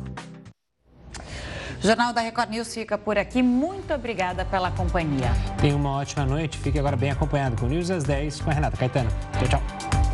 [1.83, 3.41] O Jornal da Record News fica por aqui.
[3.41, 5.31] Muito obrigada pela companhia.
[5.59, 6.59] Tenha uma ótima noite.
[6.59, 9.09] Fique agora bem acompanhado com o News às 10 com a Renata Caetano.
[9.39, 10.10] Tchau, tchau.